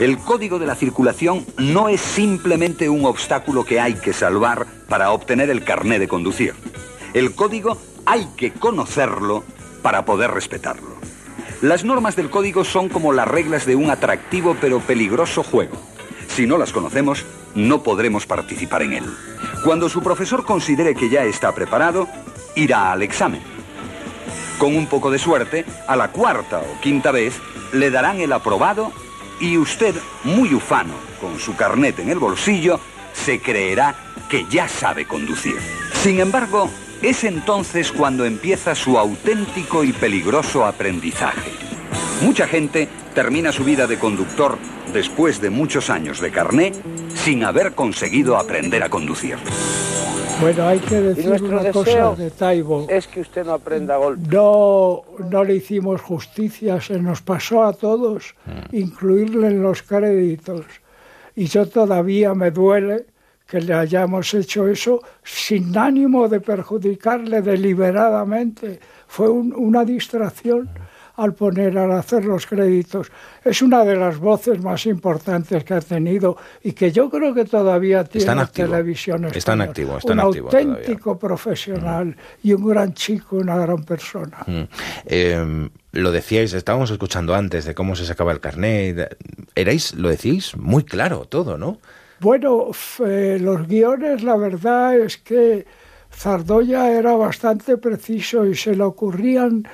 El 0.00 0.16
código 0.16 0.58
de 0.58 0.66
la 0.66 0.74
circulación 0.74 1.44
no 1.58 1.90
es 1.90 2.00
simplemente 2.00 2.88
un 2.88 3.04
obstáculo 3.04 3.64
que 3.64 3.78
hay 3.78 3.94
que 3.94 4.14
salvar 4.14 4.66
para 4.88 5.12
obtener 5.12 5.50
el 5.50 5.62
carné 5.62 5.98
de 5.98 6.08
conducir. 6.08 6.54
El 7.12 7.34
código 7.34 7.76
hay 8.06 8.26
que 8.38 8.52
conocerlo 8.52 9.44
para 9.82 10.06
poder 10.06 10.30
respetarlo. 10.30 10.96
Las 11.60 11.84
normas 11.84 12.16
del 12.16 12.30
código 12.30 12.64
son 12.64 12.88
como 12.88 13.12
las 13.12 13.28
reglas 13.28 13.66
de 13.66 13.76
un 13.76 13.90
atractivo 13.90 14.56
pero 14.60 14.80
peligroso 14.80 15.42
juego. 15.42 15.91
Si 16.34 16.46
no 16.46 16.56
las 16.56 16.72
conocemos, 16.72 17.26
no 17.54 17.82
podremos 17.82 18.24
participar 18.24 18.82
en 18.82 18.94
él. 18.94 19.04
Cuando 19.64 19.90
su 19.90 20.02
profesor 20.02 20.46
considere 20.46 20.94
que 20.94 21.10
ya 21.10 21.24
está 21.24 21.54
preparado, 21.54 22.08
irá 22.54 22.90
al 22.90 23.02
examen. 23.02 23.42
Con 24.58 24.74
un 24.74 24.86
poco 24.86 25.10
de 25.10 25.18
suerte, 25.18 25.66
a 25.86 25.94
la 25.94 26.08
cuarta 26.08 26.60
o 26.60 26.80
quinta 26.80 27.10
vez, 27.10 27.38
le 27.72 27.90
darán 27.90 28.20
el 28.20 28.32
aprobado 28.32 28.92
y 29.40 29.58
usted, 29.58 29.94
muy 30.24 30.54
ufano, 30.54 30.94
con 31.20 31.38
su 31.38 31.54
carnet 31.54 31.98
en 31.98 32.08
el 32.08 32.18
bolsillo, 32.18 32.80
se 33.12 33.40
creerá 33.40 33.94
que 34.30 34.46
ya 34.48 34.68
sabe 34.68 35.06
conducir. 35.06 35.56
Sin 35.92 36.18
embargo, 36.18 36.70
es 37.02 37.24
entonces 37.24 37.92
cuando 37.92 38.24
empieza 38.24 38.74
su 38.74 38.98
auténtico 38.98 39.84
y 39.84 39.92
peligroso 39.92 40.64
aprendizaje. 40.64 41.71
Mucha 42.22 42.46
gente 42.46 42.88
termina 43.14 43.50
su 43.50 43.64
vida 43.64 43.88
de 43.88 43.98
conductor 43.98 44.56
después 44.92 45.40
de 45.40 45.50
muchos 45.50 45.90
años 45.90 46.20
de 46.20 46.30
carné 46.30 46.72
sin 47.14 47.42
haber 47.42 47.72
conseguido 47.72 48.36
aprender 48.36 48.82
a 48.84 48.88
conducir. 48.88 49.36
Bueno, 50.40 50.68
hay 50.68 50.78
que 50.78 51.00
decir 51.00 51.42
una 51.42 51.70
cosa 51.72 52.14
de 52.14 52.30
Taibo. 52.30 52.86
Es 52.88 53.08
que 53.08 53.20
usted 53.20 53.44
no 53.44 53.54
aprenda 53.54 53.96
golpe. 53.96 54.22
No, 54.30 55.02
no 55.30 55.44
le 55.44 55.56
hicimos 55.56 56.00
justicia, 56.00 56.80
se 56.80 56.98
nos 57.00 57.22
pasó 57.22 57.64
a 57.64 57.72
todos 57.72 58.34
mm. 58.46 58.76
incluirle 58.76 59.48
en 59.48 59.62
los 59.62 59.82
créditos. 59.82 60.64
Y 61.34 61.46
yo 61.46 61.68
todavía 61.68 62.34
me 62.34 62.50
duele 62.50 63.06
que 63.46 63.60
le 63.60 63.74
hayamos 63.74 64.32
hecho 64.34 64.68
eso 64.68 65.02
sin 65.22 65.76
ánimo 65.76 66.28
de 66.28 66.40
perjudicarle 66.40 67.42
deliberadamente. 67.42 68.78
Fue 69.08 69.28
una 69.28 69.84
distracción 69.84 70.70
al 71.16 71.34
poner, 71.34 71.76
al 71.78 71.92
hacer 71.92 72.24
los 72.24 72.46
créditos. 72.46 73.10
Es 73.44 73.62
una 73.62 73.84
de 73.84 73.96
las 73.96 74.18
voces 74.18 74.62
más 74.62 74.86
importantes 74.86 75.64
que 75.64 75.74
ha 75.74 75.80
tenido 75.80 76.36
y 76.62 76.72
que 76.72 76.92
yo 76.92 77.10
creo 77.10 77.34
que 77.34 77.44
todavía 77.44 78.04
tiene 78.04 78.32
en 78.32 78.46
televisión 78.48 79.24
Está 79.26 79.54
en 79.54 79.62
activo, 79.62 79.98
un 80.04 80.20
auténtico 80.20 81.18
profesional 81.18 82.06
mm. 82.06 82.14
y 82.42 82.52
un 82.52 82.68
gran 82.68 82.94
chico, 82.94 83.36
una 83.36 83.56
gran 83.56 83.82
persona. 83.84 84.38
Mm. 84.46 84.62
Em, 85.06 85.70
lo 85.92 86.10
decíais, 86.10 86.52
estábamos 86.54 86.90
escuchando 86.90 87.34
antes 87.34 87.64
de 87.64 87.74
cómo 87.74 87.96
se 87.96 88.06
sacaba 88.06 88.32
el 88.32 88.40
carnet. 88.40 89.16
Erais, 89.54 89.94
lo 89.94 90.08
decís, 90.08 90.56
muy 90.56 90.84
claro 90.84 91.26
todo, 91.26 91.58
¿no? 91.58 91.78
Bueno, 92.20 92.70
los 92.98 93.66
guiones, 93.66 94.22
la 94.22 94.36
verdad 94.36 94.96
es 94.96 95.18
que 95.18 95.66
Zardoya 96.14 96.90
era 96.92 97.14
bastante 97.16 97.76
preciso 97.78 98.46
y 98.46 98.54
se 98.54 98.76
le 98.76 98.84
ocurrían 98.84 99.64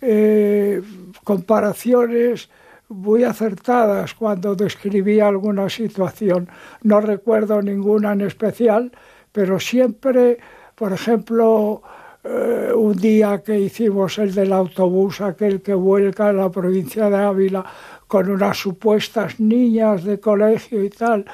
eh, 0.00 0.82
comparaciones 1.22 2.48
muy 2.88 3.24
acertadas 3.24 4.14
cuando 4.14 4.54
describía 4.54 5.28
alguna 5.28 5.68
situación. 5.68 6.48
No 6.82 7.00
recuerdo 7.00 7.62
ninguna 7.62 8.12
en 8.12 8.22
especial, 8.22 8.92
pero 9.32 9.58
siempre, 9.58 10.38
por 10.74 10.92
ejemplo, 10.92 11.82
eh, 12.24 12.72
un 12.74 12.96
día 12.96 13.42
que 13.42 13.58
hicimos 13.58 14.18
el 14.18 14.34
del 14.34 14.52
autobús, 14.52 15.20
aquel 15.20 15.62
que 15.62 15.74
vuelca 15.74 16.28
a 16.28 16.32
la 16.32 16.50
provincia 16.50 17.08
de 17.10 17.16
Ávila 17.16 17.64
con 18.06 18.30
unas 18.30 18.58
supuestas 18.58 19.40
niñas 19.40 20.04
de 20.04 20.20
colegio 20.20 20.84
y 20.84 20.90
tal, 20.90 21.24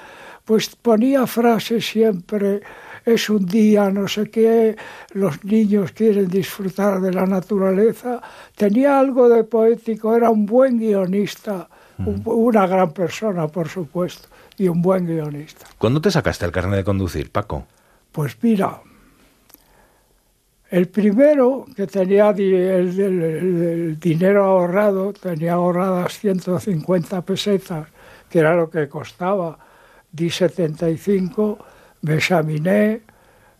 pues 0.44 0.74
ponía 0.76 1.26
frases 1.26 1.86
siempre 1.86 2.62
es 3.14 3.30
un 3.30 3.46
día, 3.46 3.90
no 3.90 4.06
sé 4.06 4.30
qué, 4.30 4.76
los 5.12 5.42
niños 5.44 5.92
quieren 5.92 6.28
disfrutar 6.28 7.00
de 7.00 7.12
la 7.12 7.26
naturaleza. 7.26 8.20
Tenía 8.54 8.98
algo 8.98 9.28
de 9.28 9.44
poético, 9.44 10.14
era 10.14 10.30
un 10.30 10.44
buen 10.44 10.78
guionista, 10.78 11.68
mm. 11.96 12.20
una 12.26 12.66
gran 12.66 12.92
persona, 12.92 13.48
por 13.48 13.68
supuesto, 13.68 14.28
y 14.58 14.68
un 14.68 14.82
buen 14.82 15.06
guionista. 15.06 15.66
¿Cuándo 15.78 16.00
te 16.00 16.10
sacaste 16.10 16.44
el 16.44 16.52
carnet 16.52 16.76
de 16.76 16.84
conducir, 16.84 17.30
Paco? 17.30 17.66
Pues 18.12 18.36
mira, 18.42 18.80
el 20.70 20.88
primero 20.88 21.64
que 21.74 21.86
tenía 21.86 22.30
el, 22.30 23.98
dinero 23.98 24.44
ahorrado, 24.44 25.14
tenía 25.14 25.54
ahorradas 25.54 26.18
150 26.18 27.22
pesetas, 27.22 27.88
que 28.28 28.40
era 28.40 28.54
lo 28.54 28.68
que 28.68 28.86
costaba, 28.86 29.58
di 30.12 30.28
75 30.28 31.58
me 32.02 32.14
examiné, 32.16 33.02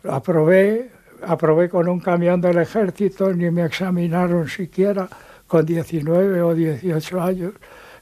aprobé, 0.04 0.90
aprobé 1.22 1.68
con 1.68 1.88
un 1.88 2.00
camión 2.00 2.40
del 2.40 2.58
ejército, 2.58 3.32
ni 3.32 3.50
me 3.50 3.64
examinaron 3.64 4.48
siquiera 4.48 5.08
con 5.46 5.64
19 5.66 6.42
o 6.42 6.54
18 6.54 7.20
años. 7.20 7.54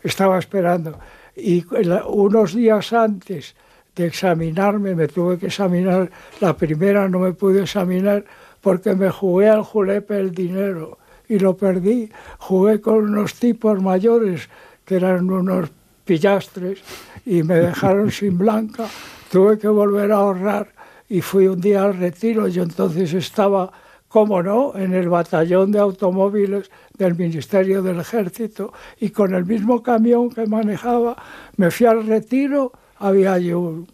Estaba 0.02 0.38
esperando. 0.38 0.98
Y 1.36 1.64
unos 2.08 2.54
días 2.54 2.92
antes 2.92 3.54
de 3.94 4.06
examinarme, 4.06 4.94
me 4.94 5.08
tuve 5.08 5.38
que 5.38 5.46
examinar, 5.46 6.10
la 6.40 6.56
primera 6.56 7.08
no 7.08 7.20
me 7.20 7.32
pude 7.32 7.62
examinar 7.62 8.24
porque 8.60 8.94
me 8.94 9.10
jugué 9.10 9.48
al 9.48 9.62
julepe 9.62 10.18
el 10.18 10.32
dinero 10.32 10.98
y 11.28 11.38
lo 11.38 11.56
perdí. 11.56 12.10
Jugué 12.38 12.80
con 12.80 12.96
unos 12.96 13.34
tipos 13.34 13.80
mayores 13.82 14.48
que 14.84 14.96
eran 14.96 15.30
unos 15.30 15.70
pillastres 16.04 16.80
y 17.24 17.42
me 17.42 17.56
dejaron 17.56 18.10
sin 18.10 18.36
blanca 18.44 18.86
tuve 19.30 19.58
que 19.58 19.68
volver 19.68 20.12
a 20.12 20.16
ahorrar 20.16 20.68
y 21.08 21.20
fui 21.20 21.46
un 21.46 21.60
día 21.60 21.84
al 21.84 21.96
retiro. 21.96 22.48
Yo 22.48 22.62
entonces 22.62 23.12
estaba 23.14 23.72
cómo 24.08 24.42
no, 24.42 24.72
en 24.76 24.94
el 24.94 25.08
batallón 25.08 25.72
de 25.72 25.78
automóviles 25.78 26.70
del 26.96 27.14
Ministerio 27.16 27.82
del 27.82 28.00
Ejército 28.00 28.72
y 29.00 29.10
con 29.10 29.34
el 29.34 29.44
mismo 29.44 29.82
camión 29.82 30.30
que 30.30 30.46
manejaba 30.46 31.16
me 31.56 31.70
fui 31.70 31.86
al 31.86 32.06
retiro, 32.06 32.72
había 32.98 33.34
allí 33.34 33.52
un, 33.52 33.86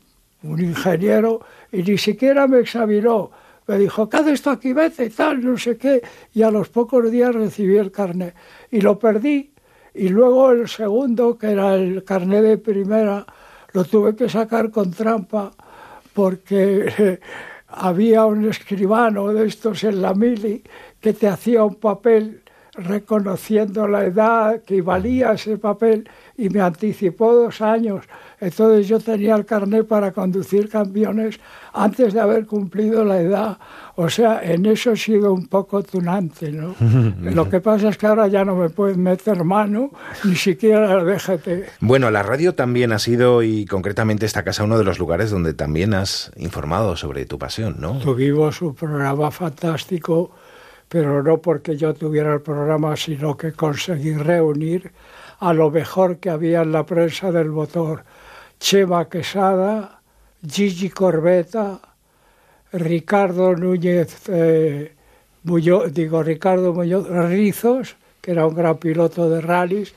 ingeniero 0.45 1.41
y 1.71 1.83
ni 1.83 1.99
siquiera 1.99 2.47
me 2.47 2.61
examinó. 2.61 3.31
Me 3.67 3.79
dijo, 3.79 4.09
¿qué 4.09 4.17
haces 4.17 4.35
esto 4.35 4.51
aquí? 4.51 4.73
Vete 4.73 5.05
y 5.05 5.11
tal, 5.11 5.45
no 5.45 5.57
sé 5.57 5.77
qué. 5.77 6.03
Y 6.35 6.43
a 6.43 6.51
los 6.51 6.69
pocos 6.69 7.11
días 7.11 7.33
recibí 7.35 7.77
el 7.77 7.93
carnet 7.93 8.35
y 8.71 8.81
lo 8.81 8.99
perdí. 8.99 9.53
Y 9.95 10.09
luego 10.09 10.51
el 10.51 10.69
segundo, 10.69 11.39
que 11.39 11.53
era 11.53 11.75
el 11.75 12.03
carnet 12.03 12.43
de 12.43 12.59
primera, 12.59 13.25
lo 13.73 13.85
tuve 13.85 14.15
que 14.15 14.29
sacar 14.29 14.71
con 14.71 14.91
trampa 14.91 15.53
porque 16.13 17.21
había 17.69 18.27
un 18.27 18.49
escribano 18.49 19.33
de 19.33 19.47
estos 19.47 19.85
en 19.85 20.03
la 20.03 20.15
mili 20.15 20.63
que 21.01 21.13
te 21.13 21.29
hacía 21.29 21.65
un 21.65 21.77
papel 21.77 22.43
reconociendo 22.75 23.87
la 23.87 24.05
edad 24.05 24.63
que 24.63 24.81
valía 24.81 25.33
ese 25.33 25.59
papel 25.59 26.09
y 26.37 26.49
me 26.49 26.61
anticipó 26.61 27.35
dos 27.35 27.61
años. 27.61 28.05
Entonces 28.43 28.89
yo 28.89 28.99
tenía 28.99 29.37
el 29.37 29.45
carnet 29.45 29.87
para 29.87 30.11
conducir 30.11 30.69
camiones 30.69 31.39
antes 31.73 32.13
de 32.13 32.19
haber 32.19 32.45
cumplido 32.45 33.05
la 33.05 33.21
edad. 33.21 33.59
O 33.95 34.11
sea, 34.11 34.43
en 34.43 34.67
eso 34.67 34.91
he 34.91 34.97
sido 34.97 35.33
un 35.33 35.47
poco 35.47 35.85
tunante, 35.85 36.51
¿no? 36.51 36.75
Lo 37.23 37.49
que 37.49 37.61
pasa 37.61 37.91
es 37.91 37.97
que 37.97 38.09
ahora 38.09 38.27
ya 38.27 38.45
no 38.45 38.57
me 38.57 38.69
pueden 38.69 39.01
meter 39.01 39.45
mano, 39.45 39.93
ni 40.25 40.35
siquiera 40.35 41.05
DGT. 41.05 41.79
Bueno, 41.79 42.11
la 42.11 42.25
radio 42.25 42.57
también 42.57 42.91
ha 42.91 42.99
sido, 42.99 43.45
y 43.45 43.65
concretamente 43.65 44.27
esta 44.27 44.43
casa, 44.43 44.65
uno 44.65 44.77
de 44.77 44.83
los 44.83 44.99
lugares 44.99 45.31
donde 45.31 45.55
también 45.55 45.95
has 45.95 46.33
informado 46.35 46.97
sobre 46.97 47.25
tu 47.27 47.39
pasión, 47.39 47.77
¿no? 47.79 47.99
Tuvimos 48.01 48.61
un 48.61 48.75
programa 48.75 49.31
fantástico 49.31 50.33
pero 50.89 51.23
no 51.23 51.39
porque 51.39 51.75
yo 51.75 51.95
tuviera 51.95 52.35
el 52.35 52.43
programa, 52.43 52.97
sino 52.97 53.35
que 53.35 53.53
conseguí 53.53 54.13
reunir 54.13 54.93
a 55.41 55.55
lo 55.55 55.71
mejor 55.71 56.19
que 56.19 56.29
había 56.29 56.61
en 56.61 56.73
la 56.73 56.85
prensa 56.85 57.33
del 57.33 57.49
motor. 57.49 58.05
Chema 58.63 59.09
Quesada, 59.09 60.01
Gigi 60.41 60.89
Corbeta, 60.89 61.81
Ricardo 62.73 63.57
Núñez, 63.57 64.29
eh, 64.29 64.93
digo 65.43 66.23
Ricardo 66.23 66.73
Muñoz 66.73 67.09
Rizos, 67.09 67.97
que 68.21 68.31
era 68.31 68.47
un 68.47 68.55
gran 68.55 68.79
piloto 68.79 69.29
de 69.29 69.41
rallies, 69.41 69.93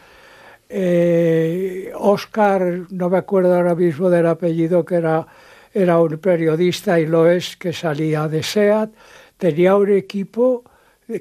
Oscar, 1.93 2.61
eh, 2.63 2.83
no 2.89 3.07
me 3.11 3.19
acuerdo 3.19 3.55
ahora 3.55 3.75
mismo 3.75 4.09
del 4.09 4.25
apellido, 4.25 4.83
que 4.83 4.95
era, 4.95 5.27
era 5.71 5.99
un 5.99 6.17
periodista 6.17 6.99
y 6.99 7.05
lo 7.05 7.29
es, 7.29 7.57
que 7.57 7.71
salía 7.71 8.27
de 8.27 8.41
SEAT, 8.41 8.89
tenía 9.37 9.75
un 9.75 9.91
equipo 9.91 10.63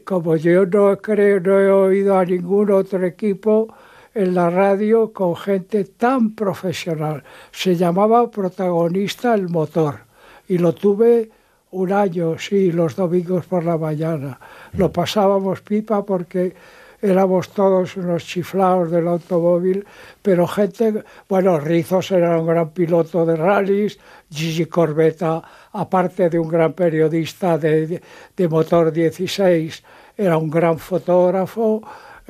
como 0.04 0.36
yo 0.36 0.64
no 0.64 0.96
creo, 0.96 1.40
no 1.40 1.60
he 1.60 1.70
oído 1.70 2.16
a 2.16 2.24
ningún 2.24 2.70
otro 2.70 3.04
equipo 3.04 3.68
en 4.14 4.34
la 4.34 4.48
radio 4.48 5.12
con 5.12 5.36
gente 5.36 5.84
tan 5.84 6.34
profesional. 6.34 7.24
Se 7.50 7.76
llamaba 7.76 8.30
protagonista 8.30 9.34
el 9.34 9.48
motor 9.48 10.00
y 10.48 10.58
lo 10.58 10.72
tuve 10.74 11.30
un 11.72 11.92
año, 11.92 12.38
sí, 12.38 12.70
los 12.70 12.94
domingos 12.94 13.46
por 13.46 13.64
la 13.64 13.76
mañana. 13.76 14.38
Lo 14.74 14.92
pasábamos 14.92 15.60
pipa 15.60 16.04
porque 16.04 16.54
éramos 17.02 17.50
todos 17.50 17.96
unos 17.96 18.24
chiflados 18.24 18.90
del 18.90 19.08
automóvil, 19.08 19.84
pero 20.22 20.46
gente, 20.46 21.04
bueno, 21.28 21.58
Rizos 21.58 22.10
era 22.12 22.38
un 22.38 22.46
gran 22.46 22.70
piloto 22.70 23.26
de 23.26 23.36
rallies, 23.36 23.98
Gigi 24.30 24.66
Corbeta, 24.66 25.42
aparte 25.72 26.30
de 26.30 26.38
un 26.38 26.48
gran 26.48 26.72
periodista 26.72 27.58
de, 27.58 28.00
de 28.34 28.48
motor 28.48 28.90
16, 28.90 29.82
era 30.16 30.38
un 30.38 30.48
gran 30.48 30.78
fotógrafo, 30.78 31.82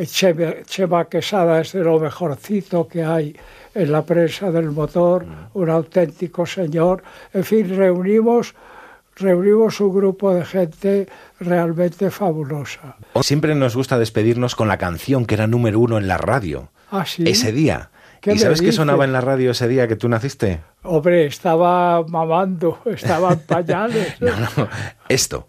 Chema, 0.03 1.05
Quesada 1.05 1.61
es 1.61 1.73
de 1.73 1.85
lo 1.85 2.01
mejorcito 2.01 2.89
que 2.89 3.05
hay 3.05 3.37
en 3.75 3.93
la 3.93 4.05
prensa 4.05 4.51
del 4.51 4.71
motor, 4.71 5.25
un 5.55 5.71
auténtico 5.71 6.47
señor. 6.47 7.03
En 7.33 7.45
fin, 7.45 7.77
reunimos 7.77 8.55
reunimos 9.17 9.81
un 9.81 9.95
grupo 9.95 10.35
de 10.35 10.45
gente 10.45 11.09
realmente 11.39 12.11
fabulosa. 12.11 12.97
Siempre 13.23 13.55
nos 13.55 13.77
gusta 13.77 13.99
despedirnos 13.99 14.57
con 14.57 14.67
la 14.67 14.79
canción 14.79 15.25
que 15.25 15.35
era 15.35 15.47
número 15.47 15.79
uno 15.79 15.99
en 15.99 16.09
la 16.09 16.19
radio. 16.19 16.71
¿Ah, 16.91 17.05
sí? 17.07 17.25
Ese 17.27 17.53
día. 17.53 17.91
¿Y 18.25 18.39
sabes 18.39 18.63
qué 18.63 18.73
sonaba 18.73 19.05
en 19.05 19.13
la 19.13 19.21
radio 19.21 19.51
ese 19.51 19.69
día 19.69 19.87
que 19.87 19.97
tú 19.97 20.09
naciste? 20.09 20.61
Hombre, 20.83 21.27
estaba 21.27 22.03
mamando, 22.07 22.81
estaba 22.87 23.35
en 23.35 23.41
pañales. 23.41 24.21
no, 24.21 24.31
no, 24.31 24.69
esto. 25.09 25.49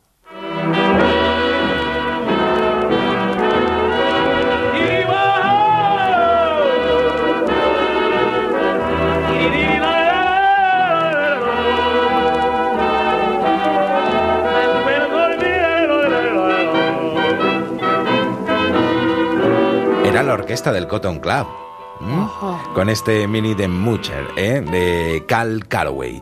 Orquesta 20.65 20.71
del 20.71 20.87
Cotton 20.87 21.19
Club. 21.19 21.47
Con 22.73 22.89
este 22.89 23.27
mini 23.27 23.53
de 23.53 23.67
Mucher, 23.67 24.25
¿eh? 24.35 24.61
de 24.61 25.23
Cal 25.27 25.67
Calloway. 25.67 26.21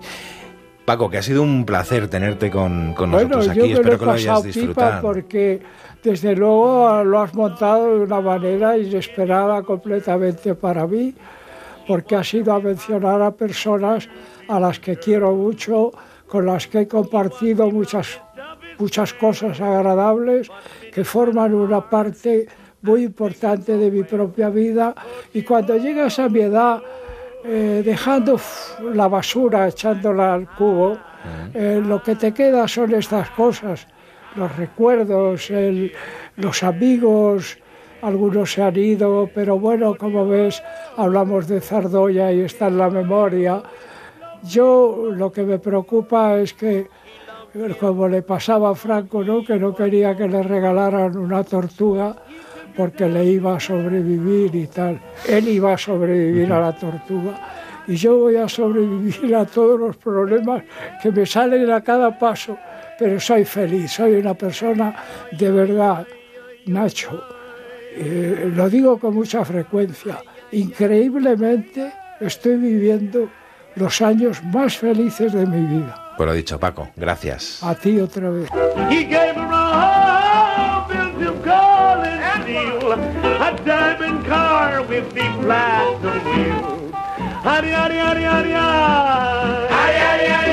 Paco, 0.86 1.10
que 1.10 1.18
ha 1.18 1.22
sido 1.22 1.42
un 1.42 1.66
placer 1.66 2.10
tenerte 2.10 2.52
con, 2.52 2.94
con 2.94 3.12
nosotros 3.12 3.48
aquí. 3.48 3.72
Espero 3.72 3.98
que 3.98 4.06
lo 4.06 4.12
hayas 4.12 4.44
disfrutado. 4.44 5.02
Porque 5.02 5.62
desde 6.04 6.36
luego 6.36 7.04
lo 7.04 7.22
has 7.22 7.34
montado 7.34 7.98
de 7.98 8.04
una 8.04 8.20
manera 8.20 8.78
inesperada 8.78 9.64
completamente 9.64 10.56
para 10.56 10.86
mí, 10.86 11.16
porque 11.88 12.16
has 12.16 12.34
ido 12.34 12.54
a 12.54 12.60
mencionar 12.60 13.22
a 13.22 13.32
personas 13.32 14.10
a 14.50 14.60
las 14.60 14.80
que 14.80 14.98
quiero 14.98 15.34
mucho, 15.34 15.92
con 16.28 16.46
las 16.46 16.68
que 16.68 16.82
he 16.82 16.88
compartido 16.88 17.72
muchas, 17.72 18.20
muchas 18.78 19.14
cosas 19.14 19.60
agradables, 19.62 20.50
que 20.94 21.04
forman 21.06 21.54
una 21.54 21.90
parte 21.90 22.48
muy 22.84 23.04
importante 23.04 23.78
de 23.78 23.90
mi 23.90 24.04
propia 24.04 24.50
vida 24.50 24.94
y 25.34 25.42
cuando 25.42 25.78
llegas 25.78 26.20
a 26.20 26.30
mi 26.30 26.42
edad, 26.42 26.82
eh, 27.44 27.82
dejando 27.84 28.40
la 28.94 29.08
basura, 29.08 29.68
echándola 29.68 30.34
al 30.36 30.48
cubo, 30.56 30.98
eh, 31.54 31.82
lo 31.84 32.04
que 32.04 32.16
te 32.16 32.34
queda 32.34 32.68
son 32.68 32.94
estas 32.94 33.30
cosas, 33.32 33.88
los 34.36 34.56
recuerdos, 34.56 35.52
los 36.36 36.64
amigos, 36.64 37.58
algunos 38.04 38.52
se 38.52 38.62
han 38.62 38.76
ido, 38.76 39.30
pero 39.34 39.58
bueno, 39.58 39.96
como 39.96 40.28
ves, 40.28 40.62
hablamos 40.98 41.48
de 41.48 41.62
Zardoya 41.62 42.34
y 42.34 42.42
está 42.42 42.68
en 42.68 42.78
la 42.78 42.90
memoria. 42.90 43.64
Yo 44.44 45.10
lo 45.16 45.32
que 45.32 45.44
me 45.44 45.58
preocupa 45.58 46.38
es 46.38 46.54
que, 46.54 46.90
como 47.80 48.10
le 48.10 48.22
pasaba 48.22 48.72
a 48.72 48.76
Franco, 48.76 49.24
¿no? 49.24 49.46
que 49.46 49.58
no 49.58 49.74
quería 49.74 50.18
que 50.18 50.28
le 50.28 50.44
regalaran 50.44 51.16
una 51.18 51.46
tortuga, 51.46 52.18
porque 52.76 53.08
le 53.08 53.26
iba 53.26 53.56
a 53.56 53.60
sobrevivir 53.60 54.56
y 54.56 54.68
tal. 54.68 55.00
Él 55.28 55.48
iba 55.48 55.74
a 55.74 55.78
sobrevivir 55.78 56.52
a 56.52 56.60
la 56.60 56.72
tortuga 56.74 57.40
y 57.88 57.96
yo 57.96 58.18
voy 58.18 58.38
a 58.38 58.48
sobrevivir 58.48 59.36
a 59.36 59.46
todos 59.46 59.80
los 59.80 59.98
problemas 59.98 60.64
que 61.02 61.12
me 61.12 61.26
salen 61.26 61.70
a 61.72 61.82
cada 61.82 62.18
paso, 62.18 62.58
pero 62.98 63.20
soy 63.20 63.46
feliz, 63.46 63.92
soy 63.92 64.14
una 64.14 64.34
persona 64.34 64.96
de 65.32 65.52
verdad, 65.52 66.08
Nacho. 66.68 67.24
Eh, 67.96 68.52
lo 68.56 68.70
digo 68.70 68.98
con 68.98 69.14
mucha 69.14 69.46
frecuencia, 69.46 70.18
increíblemente 70.52 71.92
estoy 72.20 72.56
viviendo 72.58 73.30
los 73.76 74.02
años 74.02 74.44
más 74.44 74.78
felices 74.78 75.34
de 75.34 75.46
mi 75.46 75.66
vida. 75.66 76.00
Lo 76.18 76.34
dicho, 76.34 76.60
Paco, 76.60 76.90
gracias. 76.96 77.62
A 77.64 77.76
ti 77.76 78.00
otra 78.00 78.30
vez. 78.30 78.50
diamond 83.66 84.26
car 84.26 84.82
with 84.84 85.14
the 85.14 85.22
platinum 85.42 86.24
wheels. 86.26 86.94
Hurry, 87.44 87.72
hurry, 87.72 87.98
hurry, 87.98 88.24
hurry, 88.24 88.52
hurry. 88.52 89.68
Hurry, 89.70 90.00
hurry, 90.00 90.28
hurry. 90.28 90.53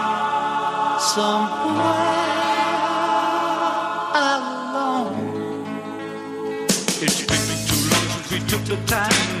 somewhere 1.13 1.91
alone. 4.15 5.75
It 7.03 7.11
took 7.17 7.31
me 7.47 7.55
too 7.67 7.81
long 7.91 8.07
since 8.13 8.31
we 8.31 8.39
took 8.47 8.63
the 8.63 8.77
time. 8.87 9.40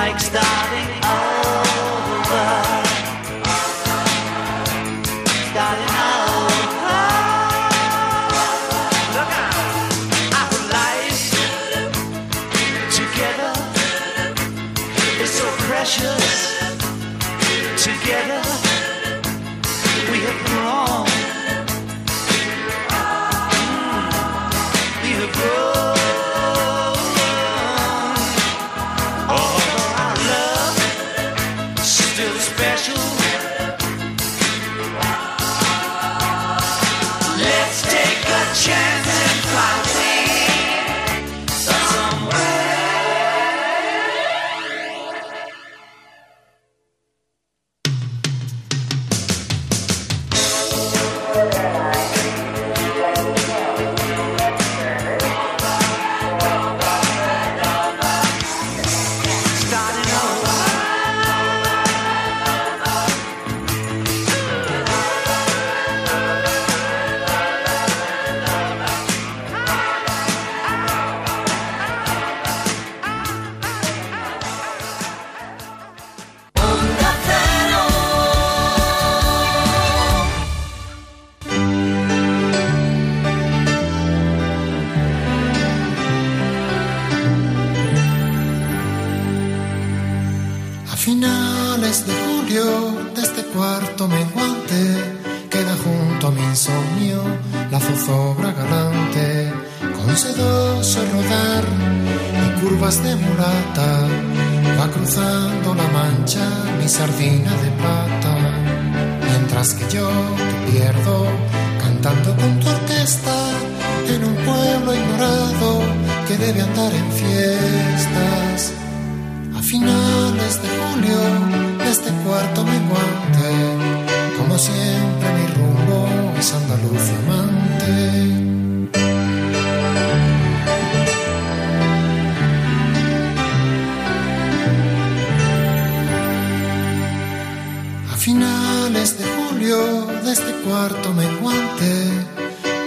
likes 0.00 0.30
that. 0.30 0.49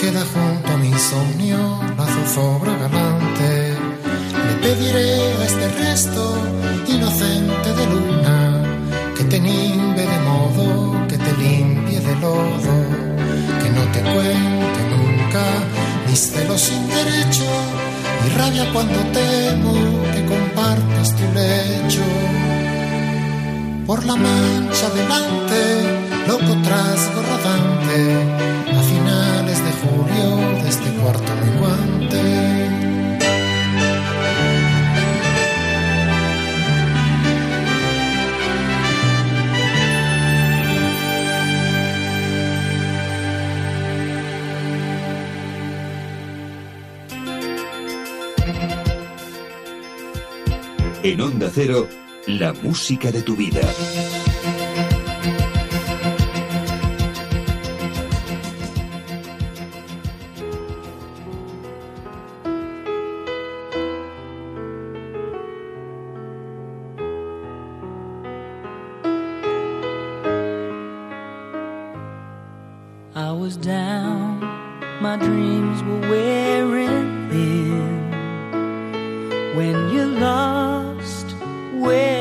queda 0.03 0.25
junto 0.33 0.71
a 0.73 0.77
mi 0.77 0.87
insomnio 0.87 1.57
la 1.97 2.05
zozobra 2.05 2.73
galante. 2.83 3.77
Le 4.47 4.55
pediré 4.61 5.33
a 5.39 5.45
este 5.45 5.67
resto 5.83 6.23
inocente 6.87 7.69
de 7.79 7.85
luna 7.93 8.37
que 9.15 9.23
te 9.23 9.39
nimbe 9.39 10.03
de 10.13 10.19
modo 10.29 11.07
que 11.07 11.17
te 11.17 11.31
limpie 11.43 11.99
de 12.01 12.15
lodo, 12.15 12.75
que 13.61 13.69
no 13.77 13.83
te 13.93 14.01
cuente 14.11 14.81
nunca 14.93 15.43
mis 16.07 16.19
celos 16.31 16.61
sin 16.61 16.85
derecho 16.89 17.49
y 18.25 18.29
rabia 18.37 18.65
cuando 18.73 18.99
temo 19.19 19.73
que 20.13 20.25
compartas 20.25 21.15
tu 21.15 21.25
lecho 21.33 22.52
por 23.85 24.05
la 24.05 24.15
mancha 24.15 24.89
delante, 24.91 26.27
loco 26.27 26.61
trasgo 26.63 27.21
rodante, 27.21 27.99
a 28.71 28.81
finales 28.83 29.63
de 29.63 29.71
julio 29.81 30.63
de 30.63 30.69
este 30.69 30.89
cuarto 31.01 31.31
menguante. 31.43 32.03
En 51.03 51.19
Onda 51.19 51.51
Cero, 51.53 51.89
la 52.27 52.53
música 52.53 53.11
de 53.11 53.21
tu 53.21 53.35
vida. 53.35 53.61
I 73.15 73.31
was 73.31 73.57
down, 73.57 74.39
my 75.01 75.17
dreams 75.17 75.83
were 75.83 76.09
wearing 76.09 77.29
thin. 77.29 78.11
When 79.55 79.89
you're 79.89 80.05
lost, 80.07 81.27
where 81.73 82.12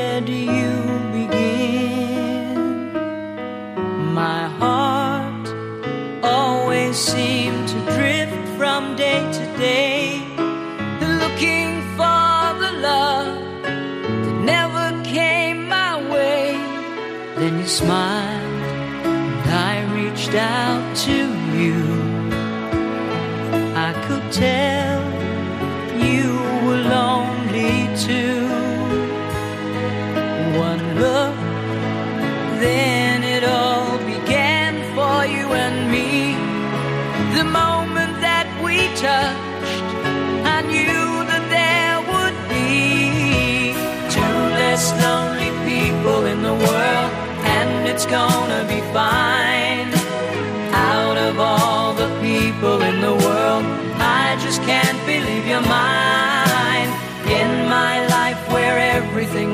smile. 17.73 18.12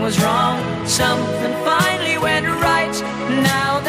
was 0.09 0.23
wrong, 0.23 0.87
something 0.87 1.53
finally 1.63 2.17
went 2.17 2.47
right. 2.47 2.95
Now 3.43 3.79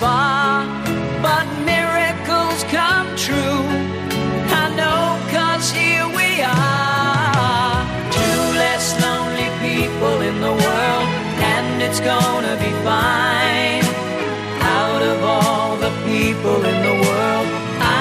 far, 0.00 0.64
but 1.20 1.46
miracles 1.72 2.64
come 2.72 3.06
true. 3.16 3.60
I 4.62 4.64
know, 4.80 5.02
cause 5.28 5.70
here 5.70 6.08
we 6.20 6.40
are. 6.40 7.84
Two 8.16 8.42
less 8.64 8.86
lonely 9.04 9.48
people 9.60 10.16
in 10.28 10.36
the 10.40 10.54
world, 10.64 11.08
and 11.54 11.82
it's 11.82 12.00
gonna 12.00 12.56
be 12.64 12.72
fine. 12.88 13.84
Out 14.80 15.02
of 15.12 15.18
all 15.22 15.76
the 15.76 15.92
people 16.08 16.58
in 16.72 16.78
the 16.88 16.96
world, 17.06 17.46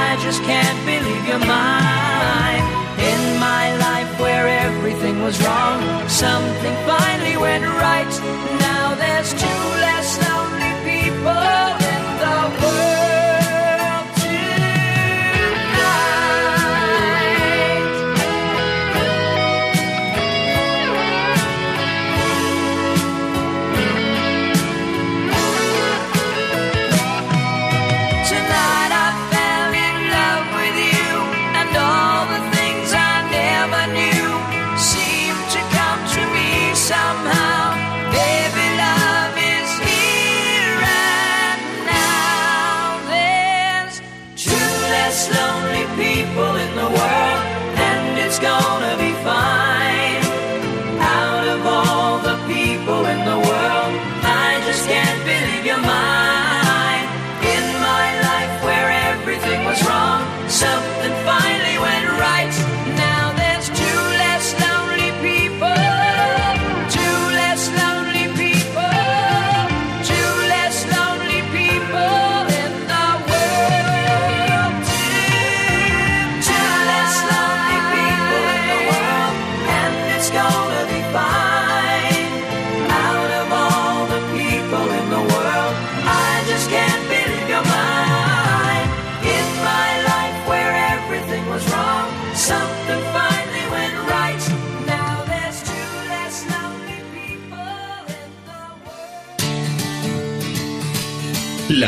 I 0.06 0.18
just 0.24 0.42
can't 0.44 0.80
believe 0.92 1.24
you're 1.28 1.48
mine. 1.60 2.64
In 3.12 3.22
my 3.50 3.66
life 3.88 4.12
where 4.24 4.48
everything 4.48 5.22
was 5.22 5.36
wrong, 5.44 5.82
something 6.08 6.76
finally 6.88 7.36
went 7.36 7.66
right. 7.84 8.14
Now 8.68 8.96
there's 8.96 9.34
two 9.34 9.64
less 9.84 9.89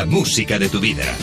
música 0.06 0.58
de 0.58 0.68
tu 0.68 0.80
vida. 0.80 1.16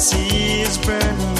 sea 0.00 0.62
is 0.62 0.78
burning. 0.78 1.39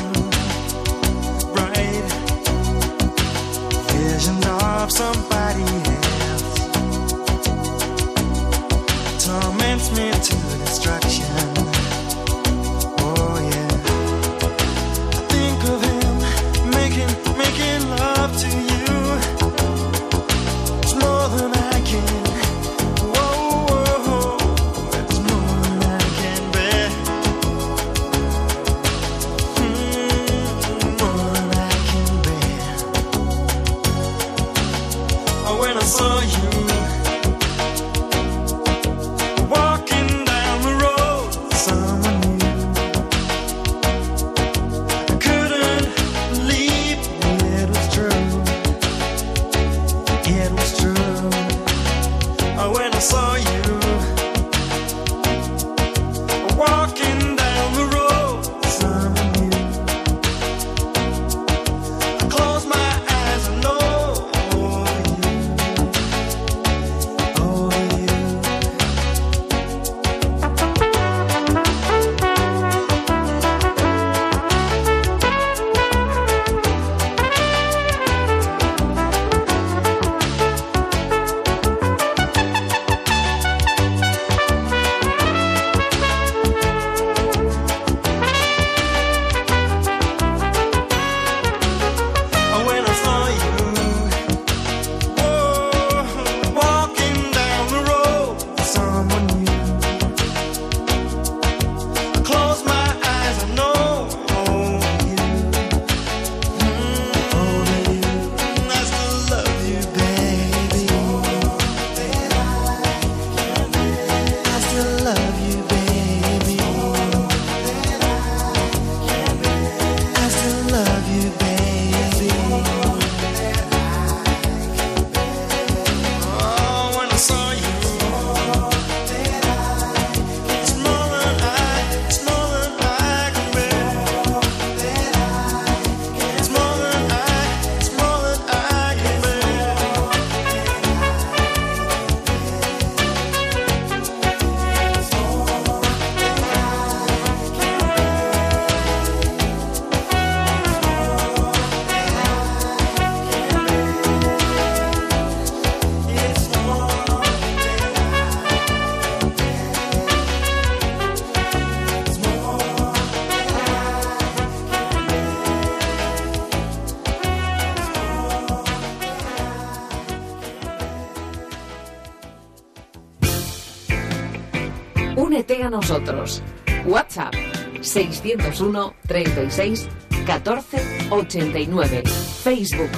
WhatsApp 176.86 177.34
601 177.80 178.94
36 179.06 179.88
14 180.26 180.78
89. 181.10 182.02
Facebook 182.42 182.90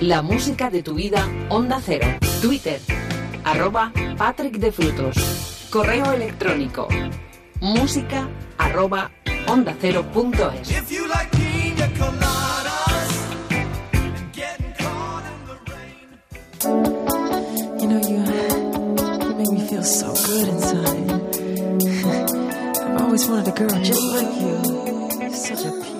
La 0.00 0.22
música 0.22 0.70
de 0.70 0.82
tu 0.82 0.94
vida 0.94 1.28
Onda 1.48 1.80
Cero. 1.84 2.06
Twitter 2.40 2.80
arroba 3.44 3.92
Patrick 4.16 4.58
de 4.58 4.72
Frutos. 4.72 5.68
Correo 5.70 6.12
electrónico 6.12 6.88
música 7.62 8.28
arroba 8.58 9.10
onda 9.46 9.74
cero 9.80 10.04
punto 10.12 10.50
es. 10.50 10.68
You 10.68 10.82
know 17.88 18.00
you, 18.00 18.24
you 19.22 19.34
make 19.36 19.52
me 19.52 19.60
feel 19.68 19.84
so 19.84 20.08
good 20.08 20.48
inside. 20.48 21.01
always 23.12 23.28
wanted 23.28 23.48
a 23.48 23.52
girl 23.52 23.82
just 23.82 24.02
like 24.14 24.40
you. 24.40 25.34
Such 25.34 25.66
a 25.66 25.91